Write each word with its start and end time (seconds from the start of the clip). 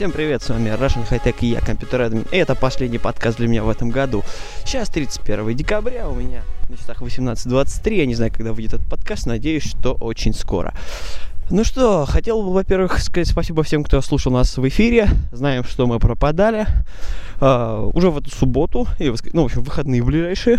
Всем 0.00 0.12
привет, 0.12 0.42
с 0.42 0.48
вами 0.48 0.70
Russian 0.70 1.06
High 1.06 1.22
Tech 1.22 1.36
и 1.42 1.48
я, 1.48 1.60
компьютер 1.60 2.00
админ. 2.00 2.24
И 2.32 2.36
это 2.38 2.54
последний 2.54 2.96
подкаст 2.96 3.36
для 3.36 3.48
меня 3.48 3.62
в 3.62 3.68
этом 3.68 3.90
году. 3.90 4.24
Сейчас 4.64 4.88
31 4.88 5.54
декабря, 5.54 6.08
у 6.08 6.14
меня 6.14 6.42
на 6.70 6.78
часах 6.78 7.02
18.23, 7.02 7.94
я 7.96 8.06
не 8.06 8.14
знаю, 8.14 8.32
когда 8.34 8.54
выйдет 8.54 8.72
этот 8.72 8.88
подкаст, 8.88 9.26
надеюсь, 9.26 9.62
что 9.62 9.92
очень 9.92 10.32
скоро. 10.32 10.72
Ну 11.52 11.64
что, 11.64 12.06
хотел 12.06 12.42
бы, 12.42 12.52
во-первых, 12.52 13.00
сказать 13.00 13.26
спасибо 13.26 13.64
всем, 13.64 13.82
кто 13.82 14.00
слушал 14.02 14.30
нас 14.30 14.56
в 14.56 14.68
эфире. 14.68 15.08
Знаем, 15.32 15.64
что 15.64 15.88
мы 15.88 15.98
пропадали. 15.98 16.68
Uh, 17.40 17.90
уже 17.92 18.10
в 18.10 18.18
эту 18.18 18.30
субботу, 18.30 18.86
и 18.98 19.12
ну, 19.32 19.42
в 19.42 19.44
общем, 19.46 19.62
выходные 19.62 20.00
ближайшие. 20.00 20.58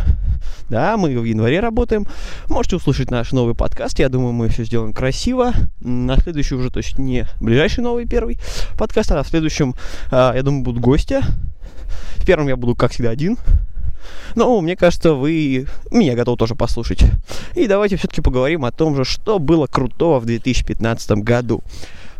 Да, 0.67 0.98
мы 0.98 1.17
в 1.17 1.23
январе 1.23 1.62
работаем. 1.62 2.08
Можете 2.50 2.76
услышать 2.76 3.09
наш 3.09 3.31
новый 3.31 3.55
подкаст. 3.55 4.00
Я 4.00 4.09
думаю, 4.09 4.34
мы 4.34 4.50
все 4.50 4.66
сделаем 4.66 4.91
красиво. 4.91 5.54
На 5.80 6.17
следующий 6.17 6.55
уже, 6.55 6.72
то 6.72 6.80
есть 6.80 6.98
не 6.98 7.26
ближайший 7.39 7.86
новый 7.86 8.05
первый 8.05 8.38
подкаст, 8.78 9.12
а 9.12 9.23
в 9.23 9.28
следующем, 9.28 9.76
uh, 10.09 10.36
я 10.36 10.44
думаю, 10.44 10.64
будут 10.64 10.81
гости. 10.81 11.22
В 12.17 12.26
первом 12.26 12.50
я 12.50 12.58
буду, 12.58 12.76
как 12.76 12.92
всегда, 12.92 13.12
один. 13.12 13.38
Но 14.35 14.59
мне 14.61 14.75
кажется, 14.75 15.13
вы 15.13 15.67
меня 15.91 16.15
готовы 16.15 16.37
тоже 16.37 16.55
послушать. 16.55 17.03
И 17.55 17.67
давайте 17.67 17.97
все-таки 17.97 18.21
поговорим 18.21 18.66
о 18.66 18.71
том 18.71 18.95
же, 18.95 19.03
что 19.03 19.39
было 19.39 19.67
крутого 19.67 20.19
в 20.19 20.25
2015 20.25 21.11
году. 21.23 21.61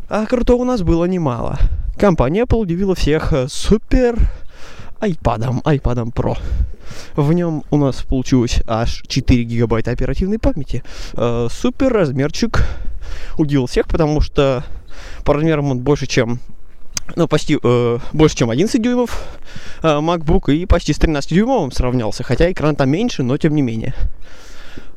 А 0.10 0.26
крутого 0.26 0.62
у 0.62 0.66
нас 0.66 0.82
было 0.82 1.06
немало. 1.06 1.58
Компания 1.98 2.44
Apple 2.44 2.60
удивила 2.60 2.96
всех 2.96 3.32
э, 3.34 3.48
супер 3.50 4.18
iPad, 5.00 5.64
iPad 5.64 6.14
Pro. 6.14 6.38
В 7.16 7.32
нем 7.34 7.64
у 7.70 7.78
нас 7.78 8.04
получилось 8.04 8.62
аж 8.68 9.04
4 9.08 9.44
гигабайта 9.44 9.92
оперативной 9.92 10.40
памяти. 10.40 10.84
Э, 11.14 11.48
супер 11.50 11.94
размерчик 11.94 12.64
удивил 13.38 13.68
всех, 13.68 13.88
потому 13.88 14.22
что 14.22 14.64
по 15.24 15.34
размерам 15.34 15.72
он 15.72 15.80
больше, 15.80 16.08
чем 16.08 16.40
ну, 17.16 17.28
почти 17.28 17.58
э, 17.62 18.00
больше, 18.14 18.36
чем 18.36 18.50
11 18.50 18.82
дюймов 18.82 19.22
э, 19.82 19.88
MacBook 19.88 20.54
и 20.54 20.66
почти 20.66 20.94
с 20.94 21.00
13-дюймовым 21.00 21.72
сравнялся, 21.72 22.24
хотя 22.24 22.52
экран 22.52 22.76
там 22.76 22.90
меньше, 22.90 23.24
но 23.24 23.38
тем 23.38 23.56
не 23.56 23.62
менее. 23.62 23.94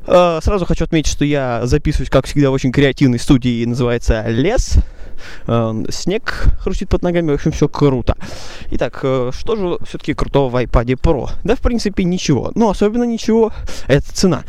Э, 0.07 0.41
сразу 0.43 0.67
хочу 0.67 0.85
отметить, 0.85 1.11
что 1.11 1.25
я 1.25 1.67
записываюсь, 1.67 2.11
как 2.11 2.27
всегда, 2.27 2.51
в 2.51 2.53
очень 2.53 2.73
креативной 2.73 3.19
студии, 3.19 3.65
называется 3.65 4.25
«Лес». 4.29 4.79
Э, 5.47 5.73
снег 5.89 6.49
хрустит 6.61 6.89
под 6.89 7.03
ногами, 7.03 7.31
в 7.31 7.35
общем, 7.35 7.53
все 7.53 7.69
круто. 7.69 8.17
Итак, 8.73 9.01
э, 9.03 9.31
что 9.33 9.57
же 9.57 9.79
все-таки 9.87 10.15
крутого 10.15 10.51
в 10.51 10.57
iPad 10.57 11.01
Pro? 11.01 11.31
Да, 11.45 11.57
в 11.57 11.61
принципе, 11.61 12.05
ничего. 12.05 12.53
Ну, 12.55 12.69
особенно 12.69 13.05
ничего, 13.05 13.53
это 13.87 14.13
цена. 14.13 14.45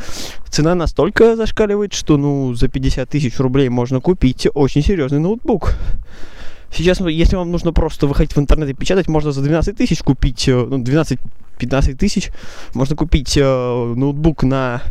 Цена 0.50 0.74
настолько 0.74 1.36
зашкаливает, 1.36 1.92
что, 1.92 2.16
ну, 2.16 2.54
за 2.54 2.68
50 2.68 3.08
тысяч 3.08 3.38
рублей 3.38 3.68
можно 3.68 4.00
купить 4.00 4.48
очень 4.54 4.82
серьезный 4.82 5.20
ноутбук. 5.20 5.74
Сейчас, 6.72 7.00
если 7.00 7.36
вам 7.36 7.50
нужно 7.50 7.72
просто 7.72 8.06
выходить 8.06 8.34
в 8.34 8.38
интернет 8.38 8.68
и 8.68 8.74
печатать, 8.74 9.08
можно 9.08 9.32
за 9.32 9.42
12 9.42 9.76
тысяч 9.76 10.02
купить, 10.02 10.48
э, 10.48 10.52
ну, 10.54 10.82
12-15 10.82 11.94
тысяч, 11.94 12.30
можно 12.74 12.96
купить 12.96 13.36
э, 13.36 13.94
ноутбук 13.96 14.42
на 14.42 14.82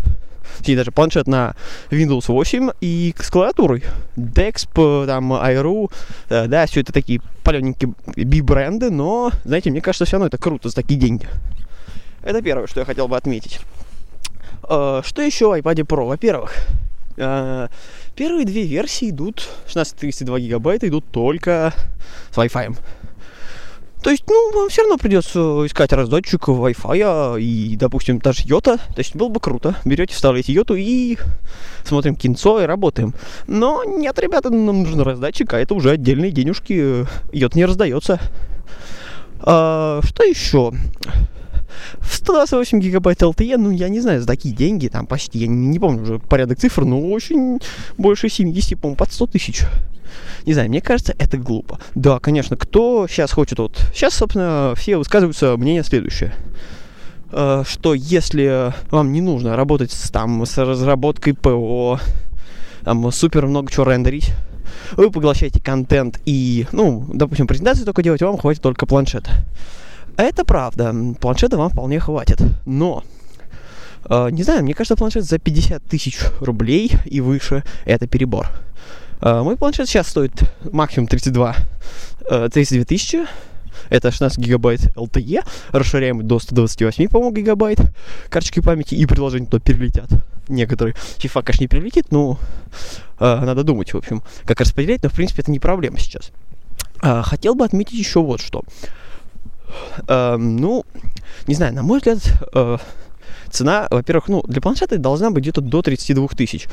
точнее 0.57 0.77
даже 0.77 0.91
планшет 0.91 1.27
на 1.27 1.55
Windows 1.89 2.25
8 2.27 2.69
и 2.81 3.13
с 3.19 3.29
клавиатурой. 3.29 3.83
Dexp, 4.15 5.05
там, 5.05 5.33
iRu, 5.33 5.91
э, 6.29 6.47
да, 6.47 6.65
все 6.65 6.81
это 6.81 6.93
такие 6.93 7.21
палененькие 7.43 7.93
би-бренды, 8.15 8.89
но, 8.89 9.31
знаете, 9.43 9.71
мне 9.71 9.81
кажется, 9.81 10.05
все 10.05 10.13
равно 10.13 10.27
это 10.27 10.37
круто 10.37 10.69
за 10.69 10.75
такие 10.75 10.99
деньги. 10.99 11.27
Это 12.23 12.41
первое, 12.41 12.67
что 12.67 12.79
я 12.79 12.85
хотел 12.85 13.07
бы 13.07 13.17
отметить. 13.17 13.59
Э, 14.67 15.01
что 15.05 15.21
еще 15.21 15.49
в 15.49 15.53
iPad 15.53 15.85
Pro? 15.85 16.07
Во-первых, 16.07 16.53
э, 17.17 17.67
Первые 18.15 18.45
две 18.45 18.63
версии 18.63 19.09
идут, 19.09 19.47
16-32 19.67 20.39
гигабайта 20.39 20.87
идут 20.87 21.05
только 21.11 21.73
с 22.31 22.37
Wi-Fi. 22.37 22.77
То 24.01 24.11
есть, 24.11 24.23
ну, 24.27 24.51
вам 24.53 24.69
все 24.69 24.83
равно 24.83 24.97
придется 24.97 25.65
искать 25.65 25.91
раздатчик 25.91 26.47
Wi-Fi 26.47 27.41
и, 27.41 27.75
допустим, 27.75 28.19
даже 28.19 28.43
йота. 28.45 28.77
То 28.77 28.99
есть, 28.99 29.15
было 29.15 29.29
бы 29.29 29.39
круто. 29.39 29.75
Берете, 29.83 30.13
вставляете 30.13 30.53
йоту 30.53 30.75
и 30.75 31.17
смотрим 31.83 32.15
кинцо 32.15 32.61
и 32.61 32.65
работаем. 32.65 33.13
Но 33.47 33.83
нет, 33.83 34.17
ребята, 34.19 34.49
нам 34.49 34.83
нужен 34.83 35.01
раздатчик, 35.01 35.53
а 35.53 35.59
это 35.59 35.73
уже 35.73 35.89
отдельные 35.89 36.31
денежки. 36.31 37.05
Йод 37.33 37.55
не 37.55 37.65
раздается. 37.65 38.21
А, 39.39 39.99
что 40.03 40.23
еще? 40.23 40.71
В 41.99 42.15
128 42.15 42.79
гигабайт 42.79 43.21
LTE, 43.21 43.57
ну, 43.57 43.71
я 43.71 43.89
не 43.89 44.01
знаю, 44.01 44.21
за 44.21 44.27
такие 44.27 44.53
деньги, 44.55 44.87
там 44.87 45.05
почти, 45.07 45.39
я 45.39 45.47
не, 45.47 45.79
помню 45.79 46.03
уже 46.03 46.19
порядок 46.19 46.59
цифр, 46.59 46.85
но 46.85 46.99
очень 47.01 47.59
больше 47.97 48.29
70, 48.29 48.79
по-моему, 48.79 48.97
под 48.97 49.11
100 49.11 49.27
тысяч. 49.27 49.63
Не 50.45 50.53
знаю, 50.53 50.69
мне 50.69 50.81
кажется, 50.81 51.15
это 51.17 51.37
глупо. 51.37 51.79
Да, 51.95 52.19
конечно, 52.19 52.55
кто 52.55 53.07
сейчас 53.07 53.31
хочет 53.31 53.59
вот... 53.59 53.77
Сейчас, 53.93 54.13
собственно, 54.13 54.73
все 54.75 54.97
высказываются 54.97 55.57
мнение 55.57 55.83
следующее 55.83 56.33
э, 57.31 57.63
что 57.67 57.93
если 57.93 58.73
вам 58.91 59.11
не 59.11 59.21
нужно 59.21 59.55
работать 59.55 59.93
там, 60.11 60.45
с 60.45 60.57
разработкой 60.57 61.33
ПО, 61.33 61.99
там 62.83 63.11
супер 63.11 63.47
много 63.47 63.71
чего 63.71 63.85
рендерить, 63.85 64.31
вы 64.93 65.09
поглощаете 65.09 65.59
контент 65.59 66.19
и, 66.25 66.67
ну, 66.71 67.05
допустим, 67.11 67.47
презентации 67.47 67.83
только 67.83 68.03
делать, 68.03 68.21
вам 68.21 68.37
хватит 68.37 68.61
только 68.61 68.85
планшета. 68.85 69.31
Это 70.17 70.45
правда, 70.45 70.95
планшета 71.19 71.57
вам 71.57 71.69
вполне 71.69 71.99
хватит. 71.99 72.41
Но, 72.65 73.03
э, 74.09 74.29
не 74.31 74.43
знаю, 74.43 74.63
мне 74.63 74.73
кажется, 74.73 74.95
планшет 74.95 75.25
за 75.25 75.39
50 75.39 75.83
тысяч 75.83 76.19
рублей 76.39 76.91
и 77.05 77.21
выше 77.21 77.63
это 77.85 78.07
перебор. 78.07 78.49
Э, 79.21 79.41
мой 79.41 79.57
планшет 79.57 79.89
сейчас 79.89 80.07
стоит 80.07 80.31
максимум 80.71 81.07
32, 81.07 81.55
э, 82.29 82.49
32 82.51 82.85
тысячи. 82.85 83.25
Это 83.89 84.09
16 84.09 84.39
гигабайт 84.39 84.95
LTE, 84.95 85.43
расширяемый 85.71 86.25
до 86.25 86.39
128, 86.39 87.07
по-моему, 87.07 87.35
гигабайт 87.35 87.79
карточки 88.29 88.59
памяти, 88.59 88.95
и 88.95 89.05
приложения 89.05 89.45
туда 89.45 89.59
перелетят. 89.59 90.09
Некоторые. 90.47 90.95
FIFA, 91.17 91.43
конечно, 91.43 91.63
не 91.63 91.67
перелетит, 91.67 92.11
но 92.11 92.39
э, 93.19 93.45
надо 93.45 93.63
думать, 93.63 93.93
в 93.93 93.97
общем, 93.97 94.23
как 94.45 94.61
распределять, 94.61 95.03
но, 95.03 95.09
в 95.09 95.13
принципе, 95.13 95.41
это 95.41 95.51
не 95.51 95.59
проблема 95.59 95.99
сейчас. 95.99 96.31
Э, 97.03 97.21
хотел 97.23 97.55
бы 97.55 97.65
отметить 97.65 97.93
еще 97.93 98.21
вот 98.21 98.41
что. 98.41 98.63
Э, 100.07 100.37
ну, 100.37 100.85
не 101.47 101.55
знаю, 101.55 101.73
на 101.73 101.83
мой 101.83 101.99
взгляд, 101.99 102.19
э, 102.53 102.77
цена, 103.49 103.87
во-первых, 103.89 104.27
ну, 104.27 104.43
для 104.47 104.61
планшета 104.61 104.97
должна 104.97 105.31
быть 105.31 105.43
где-то 105.43 105.61
до 105.61 105.81
32 105.81 106.27
тысяч. 106.29 106.67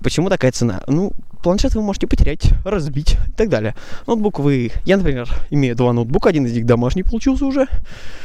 Почему 0.00 0.28
такая 0.28 0.52
цена? 0.52 0.82
Ну, 0.86 1.12
планшет 1.42 1.74
вы 1.74 1.82
можете 1.82 2.06
потерять, 2.06 2.50
разбить 2.64 3.16
и 3.26 3.32
так 3.32 3.48
далее. 3.48 3.74
Ноутбук 4.06 4.38
вы... 4.38 4.70
Я, 4.84 4.96
например, 4.96 5.28
имею 5.50 5.76
два 5.76 5.92
ноутбука, 5.92 6.28
один 6.28 6.46
из 6.46 6.52
них 6.52 6.66
домашний 6.66 7.02
получился 7.02 7.44
уже. 7.44 7.66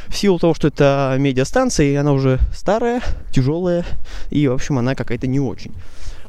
В 0.08 0.16
силу 0.16 0.40
того, 0.40 0.54
что 0.54 0.68
это 0.68 1.16
медиастанция, 1.20 1.88
и 1.88 1.96
она 1.96 2.14
уже 2.14 2.40
старая, 2.54 3.02
тяжелая, 3.32 3.86
и, 4.30 4.48
в 4.48 4.54
общем, 4.54 4.78
она 4.78 4.96
какая-то 4.96 5.28
не 5.28 5.40
очень. 5.40 5.74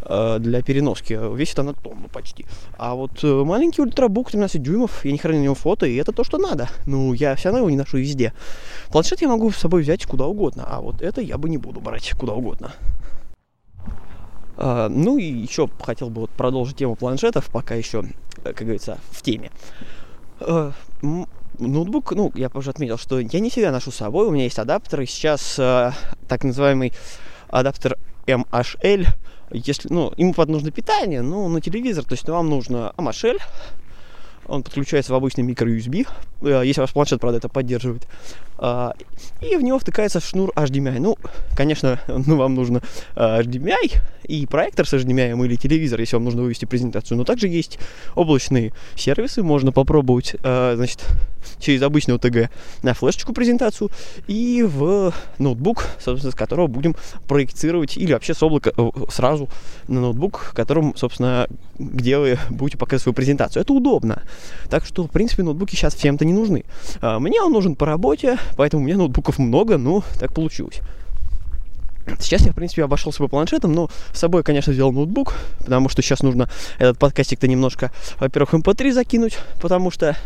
Э, 0.06 0.38
для 0.38 0.62
переноски. 0.62 1.18
Весит 1.34 1.58
она 1.58 1.72
тонну 1.72 2.08
почти. 2.08 2.44
А 2.76 2.94
вот 2.94 3.24
э, 3.24 3.44
маленький 3.44 3.80
ультрабук 3.80 4.30
13 4.30 4.62
дюймов, 4.62 5.04
я 5.04 5.12
не 5.12 5.18
храню 5.18 5.38
на 5.38 5.44
него 5.44 5.54
фото, 5.54 5.86
и 5.86 5.96
это 5.96 6.12
то, 6.12 6.24
что 6.24 6.36
надо. 6.36 6.68
Ну, 6.86 7.14
я 7.14 7.34
все 7.36 7.48
равно 7.48 7.60
его 7.60 7.70
не 7.70 7.76
ношу 7.76 7.98
везде. 7.98 8.34
Планшет 8.90 9.22
я 9.22 9.28
могу 9.28 9.50
с 9.50 9.56
собой 9.56 9.82
взять 9.82 10.04
куда 10.04 10.26
угодно, 10.26 10.66
а 10.68 10.80
вот 10.80 11.00
это 11.00 11.22
я 11.22 11.38
бы 11.38 11.48
не 11.48 11.56
буду 11.56 11.80
брать 11.80 12.12
куда 12.18 12.34
угодно. 12.34 12.72
Uh, 14.56 14.88
ну 14.88 15.18
и 15.18 15.24
еще 15.24 15.68
хотел 15.80 16.10
бы 16.10 16.20
вот 16.20 16.30
продолжить 16.30 16.76
тему 16.76 16.94
планшетов, 16.94 17.50
пока 17.50 17.74
еще, 17.74 18.04
э, 18.44 18.52
как 18.52 18.60
говорится, 18.60 18.98
в 19.10 19.20
теме. 19.20 19.50
Uh, 20.38 20.72
ноутбук, 21.58 22.12
ну, 22.12 22.30
я 22.36 22.50
уже 22.54 22.70
отметил, 22.70 22.96
что 22.96 23.18
я 23.18 23.40
не 23.40 23.50
всегда 23.50 23.72
ношу 23.72 23.90
с 23.90 23.96
собой, 23.96 24.28
у 24.28 24.30
меня 24.30 24.44
есть 24.44 24.58
адаптеры. 24.58 25.06
Сейчас 25.06 25.58
uh, 25.58 25.92
так 26.28 26.44
называемый 26.44 26.92
адаптер 27.48 27.98
MHL 28.26 29.08
если, 29.50 29.88
ну, 29.92 30.12
ему 30.16 30.32
под 30.34 30.48
нужно 30.48 30.70
питание, 30.70 31.22
ну, 31.22 31.48
на 31.48 31.60
телевизор, 31.60 32.04
то 32.04 32.12
есть 32.12 32.28
вам 32.28 32.48
нужно 32.48 32.92
Амашель, 32.96 33.38
Он 34.46 34.62
подключается 34.62 35.12
в 35.12 35.16
обычный 35.16 35.42
микро-USB, 35.44 36.06
э, 36.42 36.62
если 36.64 36.80
ваш 36.80 36.92
планшет, 36.92 37.20
правда, 37.20 37.38
это 37.38 37.48
поддерживает. 37.48 38.06
А, 38.58 38.94
И 39.40 39.56
в 39.56 39.62
него 39.62 39.78
втыкается 39.78 40.20
шнур 40.20 40.50
HDMI. 40.54 40.98
Ну, 41.00 41.16
конечно, 41.56 42.00
ну, 42.08 42.36
вам 42.36 42.54
нужно 42.54 42.82
а, 43.14 43.40
HDMI 43.40 44.00
и 44.24 44.46
проектор 44.46 44.86
с 44.86 44.94
HDMI 44.94 45.44
или 45.44 45.56
телевизор, 45.56 46.00
если 46.00 46.16
вам 46.16 46.24
нужно 46.24 46.42
вывести 46.42 46.64
презентацию. 46.64 47.18
Но 47.18 47.24
также 47.24 47.48
есть 47.48 47.78
облачные 48.14 48.72
сервисы, 48.96 49.42
можно 49.42 49.72
попробовать, 49.72 50.36
а, 50.42 50.74
значит, 50.76 51.04
через 51.58 51.82
обычный 51.82 52.14
OTG 52.14 52.48
на 52.82 52.94
флешечку 52.94 53.32
презентацию 53.32 53.90
и 54.26 54.62
в 54.62 55.12
ноутбук, 55.38 55.84
собственно, 55.98 56.32
с 56.32 56.34
которого 56.34 56.68
будем 56.68 56.96
проектировать 57.26 57.96
или 57.96 58.12
вообще 58.12 58.34
с 58.34 58.42
облака 58.42 58.72
э, 58.76 58.90
сразу 59.10 59.48
на 59.88 60.00
ноутбук, 60.00 60.52
которым, 60.54 60.96
собственно, 60.96 61.48
где 61.78 62.18
вы 62.18 62.38
будете 62.50 62.78
показывать 62.78 63.02
свою 63.02 63.14
презентацию. 63.14 63.62
Это 63.62 63.72
удобно. 63.72 64.22
Так 64.70 64.86
что, 64.86 65.04
в 65.04 65.10
принципе, 65.10 65.42
ноутбуки 65.42 65.74
сейчас 65.74 65.94
всем-то 65.94 66.24
не 66.24 66.32
нужны. 66.32 66.64
Мне 67.02 67.42
он 67.42 67.52
нужен 67.52 67.76
по 67.76 67.84
работе, 67.84 68.38
поэтому 68.56 68.82
у 68.82 68.86
меня 68.86 68.96
ноутбуков 68.96 69.38
много, 69.38 69.78
ну, 69.78 70.02
так 70.18 70.32
получилось. 70.32 70.80
Сейчас 72.20 72.42
я, 72.42 72.52
в 72.52 72.54
принципе, 72.54 72.84
обошелся 72.84 73.18
по 73.18 73.28
планшетам, 73.28 73.72
но 73.72 73.88
с 74.12 74.18
собой, 74.18 74.42
конечно, 74.42 74.72
взял 74.72 74.92
ноутбук, 74.92 75.34
потому 75.60 75.88
что 75.88 76.02
сейчас 76.02 76.22
нужно 76.22 76.50
этот 76.78 76.98
подкастик-то 76.98 77.48
немножко, 77.48 77.92
во-первых, 78.20 78.54
MP3 78.54 78.92
закинуть, 78.92 79.38
потому 79.60 79.90
что 79.90 80.16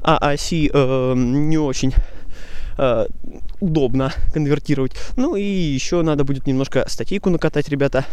AAC 0.00 0.70
э, 0.72 1.14
не 1.16 1.58
очень 1.58 1.94
э, 2.76 3.06
удобно 3.60 4.12
конвертировать. 4.32 4.92
Ну 5.16 5.36
и 5.36 5.42
еще 5.42 6.02
надо 6.02 6.24
будет 6.24 6.46
немножко 6.46 6.84
статейку 6.88 7.30
накатать, 7.30 7.68
ребята. 7.68 8.04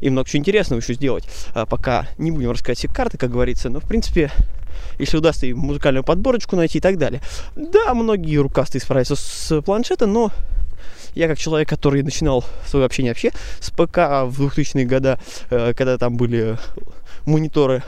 И 0.00 0.10
много 0.10 0.28
чего 0.28 0.40
интересного 0.40 0.80
еще 0.80 0.94
сделать. 0.94 1.28
А 1.54 1.66
пока 1.66 2.08
не 2.18 2.30
будем 2.30 2.50
рассказать 2.50 2.78
все 2.78 2.88
карты, 2.88 3.18
как 3.18 3.30
говорится, 3.30 3.68
но, 3.68 3.80
в 3.80 3.84
принципе, 3.84 4.30
если 4.98 5.16
удастся 5.16 5.46
и 5.46 5.52
музыкальную 5.52 6.04
подборочку 6.04 6.56
найти 6.56 6.78
и 6.78 6.80
так 6.80 6.98
далее. 6.98 7.20
Да, 7.56 7.94
многие 7.94 8.36
рукастые 8.36 8.82
справятся 8.82 9.16
с 9.16 9.60
планшета, 9.62 10.06
но 10.06 10.30
я 11.14 11.28
как 11.28 11.38
человек, 11.38 11.68
который 11.68 12.02
начинал 12.02 12.44
свое 12.66 12.86
общение 12.86 13.12
вообще 13.12 13.32
с 13.60 13.70
ПК 13.70 14.26
в 14.26 14.40
2000-е 14.40 14.86
годы, 14.86 15.18
э, 15.50 15.74
когда 15.74 15.98
там 15.98 16.16
были 16.16 16.56
мониторы 17.26 17.82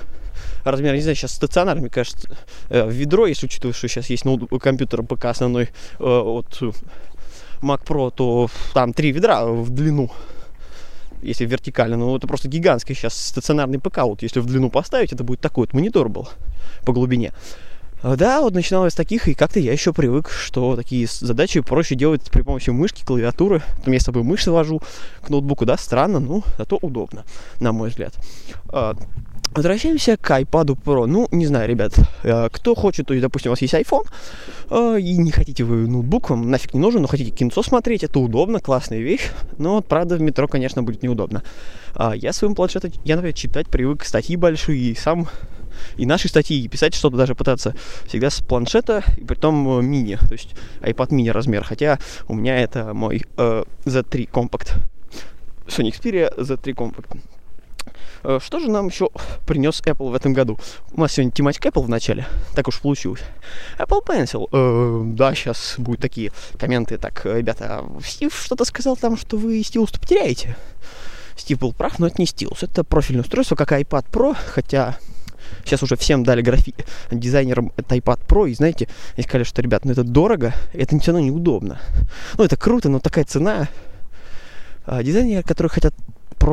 размер, 0.65 0.95
не 0.95 1.01
знаю, 1.01 1.17
сейчас 1.17 1.33
стационарный, 1.33 1.83
мне 1.83 1.91
кажется, 1.91 2.29
э, 2.69 2.91
ведро, 2.91 3.27
если 3.27 3.47
учитывать, 3.47 3.77
что 3.77 3.89
сейчас 3.89 4.11
есть 4.11 4.25
ноут- 4.25 4.49
компьютер 4.61 5.03
ПК 5.03 5.27
основной 5.27 5.71
э, 5.99 6.05
от 6.05 6.61
Mac 7.63 7.85
Pro, 7.85 8.11
то 8.11 8.49
там 8.75 8.93
три 8.93 9.13
ведра 9.13 9.45
в 9.45 9.71
длину, 9.71 10.11
если 11.23 11.47
вертикально, 11.47 11.97
ну 11.97 12.17
это 12.17 12.27
просто 12.27 12.49
гигантский 12.49 12.95
сейчас 12.95 13.15
стационарный 13.15 13.79
ПК, 13.79 13.99
вот 13.99 14.23
если 14.23 14.41
в 14.41 14.47
длину 14.47 14.71
поставить, 14.71 15.13
это 15.13 15.25
будет 15.25 15.41
такой 15.41 15.67
вот 15.67 15.75
монитор 15.75 16.09
был 16.09 16.29
по 16.85 16.93
глубине. 16.93 17.33
А, 18.03 18.17
Да, 18.17 18.41
вот 18.41 18.55
начиналось 18.55 18.93
с 18.93 18.97
таких, 18.97 19.29
и 19.29 19.35
как-то 19.35 19.61
я 19.61 19.73
еще 19.73 19.93
привык, 19.93 20.31
что 20.31 20.77
такие 20.77 21.07
задачи 21.07 21.61
проще 21.61 21.95
делать 21.95 22.31
при 22.31 22.43
помощи 22.43 22.71
мышки, 22.71 23.05
клавиатуры. 23.05 23.63
Там 23.85 23.93
я 23.93 24.01
с 24.01 24.05
собой 24.05 24.23
мышь 24.23 24.47
вожу 24.47 24.81
к 25.23 25.29
ноутбуку, 25.29 25.67
да, 25.67 25.77
странно, 25.77 26.21
ну, 26.21 26.43
зато 26.57 26.79
удобно, 26.81 27.25
на 27.61 27.73
мой 27.73 27.91
взгляд. 27.91 28.15
Возвращаемся 29.53 30.17
к 30.17 30.31
iPad 30.31 30.79
Pro. 30.85 31.07
Ну, 31.07 31.27
не 31.33 31.45
знаю, 31.45 31.69
ребят, 31.69 31.93
э, 32.23 32.49
кто 32.53 32.77
хочет, 32.77 33.09
то 33.09 33.15
есть, 33.15 33.23
допустим, 33.23 33.51
у 33.51 33.53
вас 33.53 33.61
есть 33.61 33.75
iPhone, 33.75 34.07
э, 34.71 35.01
и 35.01 35.17
не 35.17 35.33
хотите 35.33 35.65
вы 35.65 35.89
ноутбук, 35.89 36.31
вам 36.31 36.49
нафиг 36.49 36.73
не 36.73 36.79
нужен, 36.79 37.03
но 37.03 37.09
хотите 37.09 37.33
кинцо 37.33 37.65
смотреть, 37.65 38.05
это 38.05 38.21
удобно, 38.21 38.61
классная 38.61 39.01
вещь, 39.01 39.29
но, 39.59 39.83
правда, 39.83 40.17
в 40.17 40.21
метро, 40.21 40.47
конечно, 40.47 40.85
будет 40.85 41.03
неудобно. 41.03 41.43
А 41.97 42.15
Я 42.15 42.33
своим 42.33 42.55
планшетом, 42.55 42.93
я, 43.05 43.17
например, 43.17 43.35
читать 43.35 43.67
привык 43.67 44.05
статьи 44.05 44.37
большие, 44.37 44.93
и 44.93 44.95
сам 44.95 45.29
и 45.97 46.07
наши 46.07 46.29
статьи, 46.29 46.63
и 46.63 46.69
писать 46.69 46.95
что-то 46.95 47.17
даже 47.17 47.35
пытаться 47.35 47.75
всегда 48.07 48.31
с 48.31 48.41
планшета, 48.41 49.03
и 49.17 49.25
при 49.25 49.35
том 49.35 49.85
мини, 49.85 50.17
то 50.17 50.33
есть 50.33 50.55
iPad 50.81 51.13
мини 51.13 51.31
размер, 51.31 51.65
хотя 51.65 51.99
у 52.29 52.35
меня 52.35 52.57
это 52.57 52.95
мой 52.95 53.25
э, 53.37 53.65
Z3 53.85 54.31
Compact, 54.31 54.75
Sony 55.67 55.91
Xperia 55.91 56.33
Z3 56.37 56.75
Compact. 56.75 57.19
Э, 58.23 58.39
Что 58.43 58.61
же 58.61 58.71
нам 58.71 58.89
еще 58.89 59.11
принес 59.47 59.81
Apple 59.83 60.11
в 60.11 60.15
этом 60.15 60.33
году? 60.33 60.59
У 60.93 61.01
нас 61.01 61.13
сегодня 61.13 61.33
тематика 61.33 61.69
Apple 61.69 61.83
в 61.83 61.89
начале, 61.89 62.27
так 62.55 62.69
уж 62.69 62.81
получилось. 62.81 63.21
Apple 63.79 64.05
Pencil. 64.05 64.49
Э, 64.53 65.03
да, 65.15 65.35
сейчас 65.35 65.75
будут 65.79 66.01
такие 66.01 66.33
комменты, 66.59 66.99
так, 66.99 67.25
э, 67.27 67.39
ребята, 67.39 67.85
Стив 68.05 68.35
что-то 68.35 68.65
сказал 68.65 68.97
там, 68.97 69.17
что 69.17 69.37
вы 69.37 69.63
стилус 69.63 69.91
потеряете. 69.91 70.57
Стив 71.37 71.59
был 71.59 71.73
прав, 71.73 71.99
но 71.99 72.07
это 72.07 72.17
не 72.19 72.27
стилус. 72.27 72.63
Это 72.63 72.85
профильное 72.85 73.23
устройство, 73.23 73.57
как 73.57 73.73
iPad 73.73 74.11
Pro, 74.11 74.37
хотя 74.55 74.99
сейчас 75.65 75.83
уже 75.83 75.97
всем 75.97 76.23
дали 76.23 76.43
графи... 76.43 76.75
дизайнерам 77.11 77.73
это 77.77 77.97
iPad 77.97 78.27
Pro, 78.27 78.49
и 78.49 78.55
знаете, 78.55 78.89
они 79.17 79.25
сказали, 79.25 79.45
что, 79.45 79.63
ребят, 79.63 79.85
ну 79.85 79.93
это 79.93 80.05
дорого, 80.05 80.53
это 80.73 80.99
все 80.99 81.13
равно 81.13 81.27
неудобно. 81.27 81.81
Ну, 82.37 82.45
это 82.45 82.57
круто, 82.57 82.89
но 82.89 83.01
такая 83.01 83.25
цена. 83.25 83.69
А 84.85 85.03
дизайнеры, 85.03 85.43
которые 85.43 85.71
хотят 85.71 85.95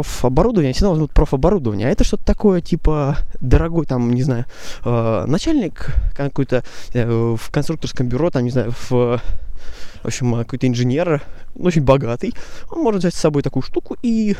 профоборудование, 0.03 0.73
все 0.73 0.85
равно 0.85 1.07
профоборудование. 1.07 1.88
А 1.88 1.91
это 1.91 2.03
что-то 2.03 2.23
такое, 2.23 2.61
типа, 2.61 3.17
дорогой, 3.41 3.88
там, 3.88 4.13
не 4.13 4.21
знаю, 4.21 4.45
э, 4.85 5.25
начальник 5.27 5.95
какой-то 6.15 6.63
э, 6.94 7.35
в 7.35 7.49
конструкторском 7.49 8.07
бюро, 8.07 8.29
там, 8.29 8.44
не 8.44 8.51
знаю, 8.51 8.71
в, 8.71 8.89
в 8.89 9.21
общем, 10.03 10.35
э, 10.35 10.44
какой-то 10.44 10.67
инженер, 10.67 11.23
ну, 11.55 11.65
очень 11.65 11.81
богатый, 11.81 12.35
он 12.69 12.83
может 12.83 12.99
взять 12.99 13.15
с 13.15 13.19
собой 13.19 13.41
такую 13.41 13.63
штуку 13.63 13.97
и 14.03 14.35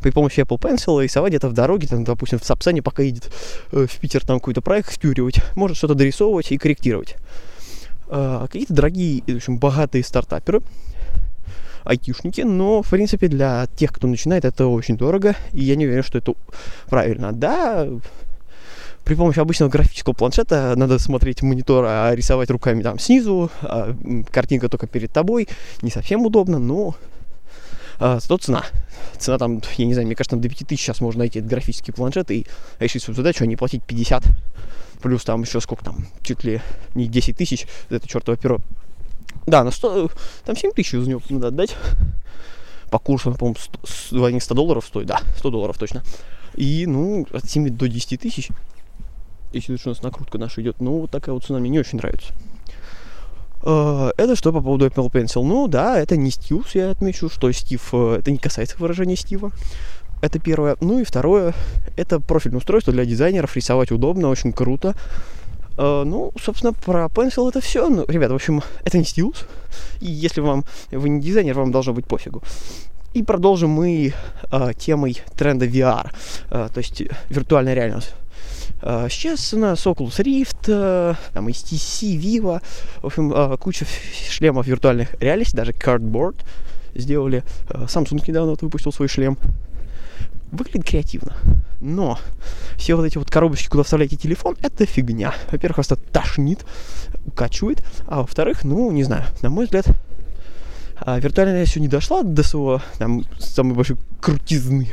при 0.00 0.10
помощи 0.12 0.40
Apple 0.40 0.58
Pencil 0.58 1.02
рисовать 1.02 1.32
где-то 1.32 1.50
в 1.50 1.52
дороге, 1.52 1.88
там, 1.88 2.02
допустим, 2.02 2.38
в 2.38 2.44
Сапсане, 2.44 2.80
пока 2.80 3.02
едет 3.02 3.30
в 3.70 4.00
Питер 4.00 4.24
там 4.24 4.40
какой-то 4.40 4.62
проект 4.62 4.90
втюривать, 4.90 5.42
может 5.56 5.76
что-то 5.76 5.94
дорисовывать 5.94 6.52
и 6.52 6.56
корректировать. 6.56 7.16
Какие-то 8.08 8.72
дорогие, 8.72 9.22
в 9.26 9.36
общем, 9.36 9.58
богатые 9.58 10.04
стартаперы, 10.04 10.62
айтишники, 11.86 12.42
но, 12.42 12.82
в 12.82 12.90
принципе, 12.90 13.28
для 13.28 13.66
тех, 13.76 13.92
кто 13.92 14.06
начинает, 14.06 14.44
это 14.44 14.66
очень 14.66 14.96
дорого, 14.96 15.36
и 15.52 15.62
я 15.62 15.76
не 15.76 15.86
уверен, 15.86 16.02
что 16.02 16.18
это 16.18 16.34
правильно. 16.88 17.32
Да, 17.32 17.88
при 19.04 19.14
помощи 19.14 19.38
обычного 19.38 19.70
графического 19.70 20.14
планшета 20.14 20.74
надо 20.76 20.98
смотреть 20.98 21.40
монитор, 21.42 21.84
а 21.86 22.12
рисовать 22.14 22.50
руками 22.50 22.82
там 22.82 22.98
снизу, 22.98 23.50
а, 23.62 23.94
картинка 24.32 24.68
только 24.68 24.88
перед 24.88 25.12
тобой, 25.12 25.48
не 25.80 25.90
совсем 25.90 26.26
удобно, 26.26 26.58
но 26.58 26.96
а, 28.00 28.18
цена. 28.18 28.64
Цена 29.18 29.38
там, 29.38 29.62
я 29.76 29.86
не 29.86 29.94
знаю, 29.94 30.06
мне 30.06 30.16
кажется, 30.16 30.36
там 30.36 30.40
до 30.40 30.48
5000 30.48 30.80
сейчас 30.80 31.00
можно 31.00 31.20
найти 31.20 31.38
этот 31.38 31.50
графический 31.50 31.94
планшет 31.94 32.30
и 32.32 32.46
решить 32.80 33.02
свою 33.02 33.16
задачу, 33.16 33.44
а 33.44 33.46
не 33.46 33.56
платить 33.56 33.84
50, 33.84 34.24
плюс 35.00 35.24
там 35.24 35.42
еще 35.42 35.60
сколько 35.60 35.84
там, 35.84 36.08
чуть 36.22 36.42
ли 36.42 36.60
не 36.94 37.06
10 37.06 37.36
тысяч 37.36 37.66
за 37.88 37.96
это 37.96 38.08
чертово 38.08 38.36
перо. 38.36 38.58
Да, 39.46 39.62
на 39.64 39.70
100, 39.70 40.10
там 40.44 40.56
7 40.56 40.72
тысяч 40.72 40.92
за 40.92 41.08
него 41.08 41.20
надо 41.28 41.48
отдать. 41.48 41.76
По 42.90 42.98
курсу, 42.98 43.32
по-моему, 43.34 43.56
100, 43.58 43.78
с- 43.86 44.12
не 44.32 44.40
100 44.40 44.54
долларов 44.54 44.84
стоит, 44.86 45.06
да, 45.06 45.20
100 45.38 45.50
долларов 45.50 45.76
точно. 45.78 46.02
И, 46.54 46.86
ну, 46.86 47.26
от 47.32 47.48
7 47.48 47.68
до 47.70 47.88
10 47.88 48.16
тысяч, 48.20 48.48
если 49.52 49.74
у 49.84 49.88
нас 49.88 50.02
накрутка 50.02 50.38
наша 50.38 50.62
идет, 50.62 50.80
ну, 50.80 51.00
вот 51.00 51.10
такая 51.10 51.32
вот 51.34 51.44
цена 51.44 51.58
мне 51.58 51.68
не 51.70 51.78
очень 51.80 51.98
нравится. 51.98 52.32
Э, 53.62 54.10
Это 54.16 54.36
что 54.36 54.52
по 54.52 54.60
поводу 54.60 54.86
Apple 54.86 55.10
Pencil? 55.10 55.42
Ну 55.42 55.66
да, 55.68 55.98
это 55.98 56.16
не 56.16 56.30
Стив, 56.30 56.64
я 56.74 56.90
отмечу, 56.90 57.28
что 57.28 57.50
Стив, 57.52 57.82
э, 57.92 58.16
это 58.20 58.30
не 58.30 58.38
касается 58.38 58.76
выражения 58.78 59.16
Стива. 59.16 59.50
Это 60.22 60.38
первое. 60.38 60.76
Ну 60.80 61.00
и 61.00 61.04
второе, 61.04 61.54
это 61.96 62.20
профильное 62.20 62.58
устройство 62.58 62.92
для 62.92 63.04
дизайнеров, 63.04 63.54
рисовать 63.56 63.90
удобно, 63.90 64.28
очень 64.28 64.52
круто. 64.52 64.94
Э, 65.78 66.04
Ну, 66.04 66.32
собственно, 66.42 66.72
про 66.72 67.06
Pencil 67.06 67.48
это 67.48 67.60
все. 67.60 67.88
Ну, 67.88 68.04
ребята, 68.08 68.32
в 68.32 68.36
общем, 68.36 68.62
это 68.84 68.98
не 68.98 69.04
стилус. 69.04 69.44
И 70.00 70.06
если 70.06 70.40
вам, 70.40 70.64
вы 70.90 71.08
не 71.08 71.20
дизайнер, 71.20 71.54
вам 71.54 71.72
должно 71.72 71.92
быть 71.92 72.06
пофигу. 72.06 72.42
И 73.14 73.22
продолжим 73.22 73.70
мы 73.70 74.12
э, 74.52 74.72
темой 74.78 75.22
тренда 75.36 75.66
VR, 75.66 76.10
э, 76.50 76.68
то 76.72 76.78
есть 76.78 77.02
виртуальная 77.30 77.74
реальность. 77.74 78.12
Э, 78.82 79.08
Сейчас 79.10 79.54
у 79.54 79.58
нас 79.58 79.86
Oculus 79.86 80.18
Rift, 80.22 80.66
э, 80.68 81.14
там 81.32 81.48
HTC, 81.48 82.16
Vivo, 82.18 82.60
в 83.00 83.06
общем, 83.06 83.32
э, 83.32 83.56
куча 83.56 83.86
шлемов 84.28 84.66
виртуальных 84.66 85.14
реальностей, 85.20 85.56
даже 85.56 85.72
Cardboard 85.72 86.36
сделали. 86.94 87.42
Э, 87.70 87.84
Samsung 87.86 88.22
недавно 88.28 88.50
вот 88.50 88.62
выпустил 88.62 88.92
свой 88.92 89.08
шлем. 89.08 89.38
Выглядит 90.52 90.84
креативно. 90.84 91.36
Но 91.80 92.18
все 92.76 92.94
вот 92.94 93.04
эти 93.04 93.18
вот 93.18 93.30
коробочки, 93.30 93.68
куда 93.68 93.82
вставляете 93.82 94.16
телефон, 94.16 94.56
это 94.62 94.86
фигня. 94.86 95.34
Во-первых, 95.50 95.80
это 95.80 95.96
тошнит, 95.96 96.64
укачивает. 97.26 97.84
А 98.06 98.20
во-вторых, 98.22 98.64
ну, 98.64 98.90
не 98.90 99.04
знаю, 99.04 99.24
на 99.42 99.50
мой 99.50 99.66
взгляд, 99.66 99.86
а, 100.98 101.18
виртуальная 101.18 101.62
еще 101.62 101.80
не 101.80 101.88
дошла 101.88 102.22
до 102.22 102.42
своего 102.42 102.82
там, 102.98 103.24
самой 103.38 103.74
большой 103.74 103.96
крутизны. 104.20 104.88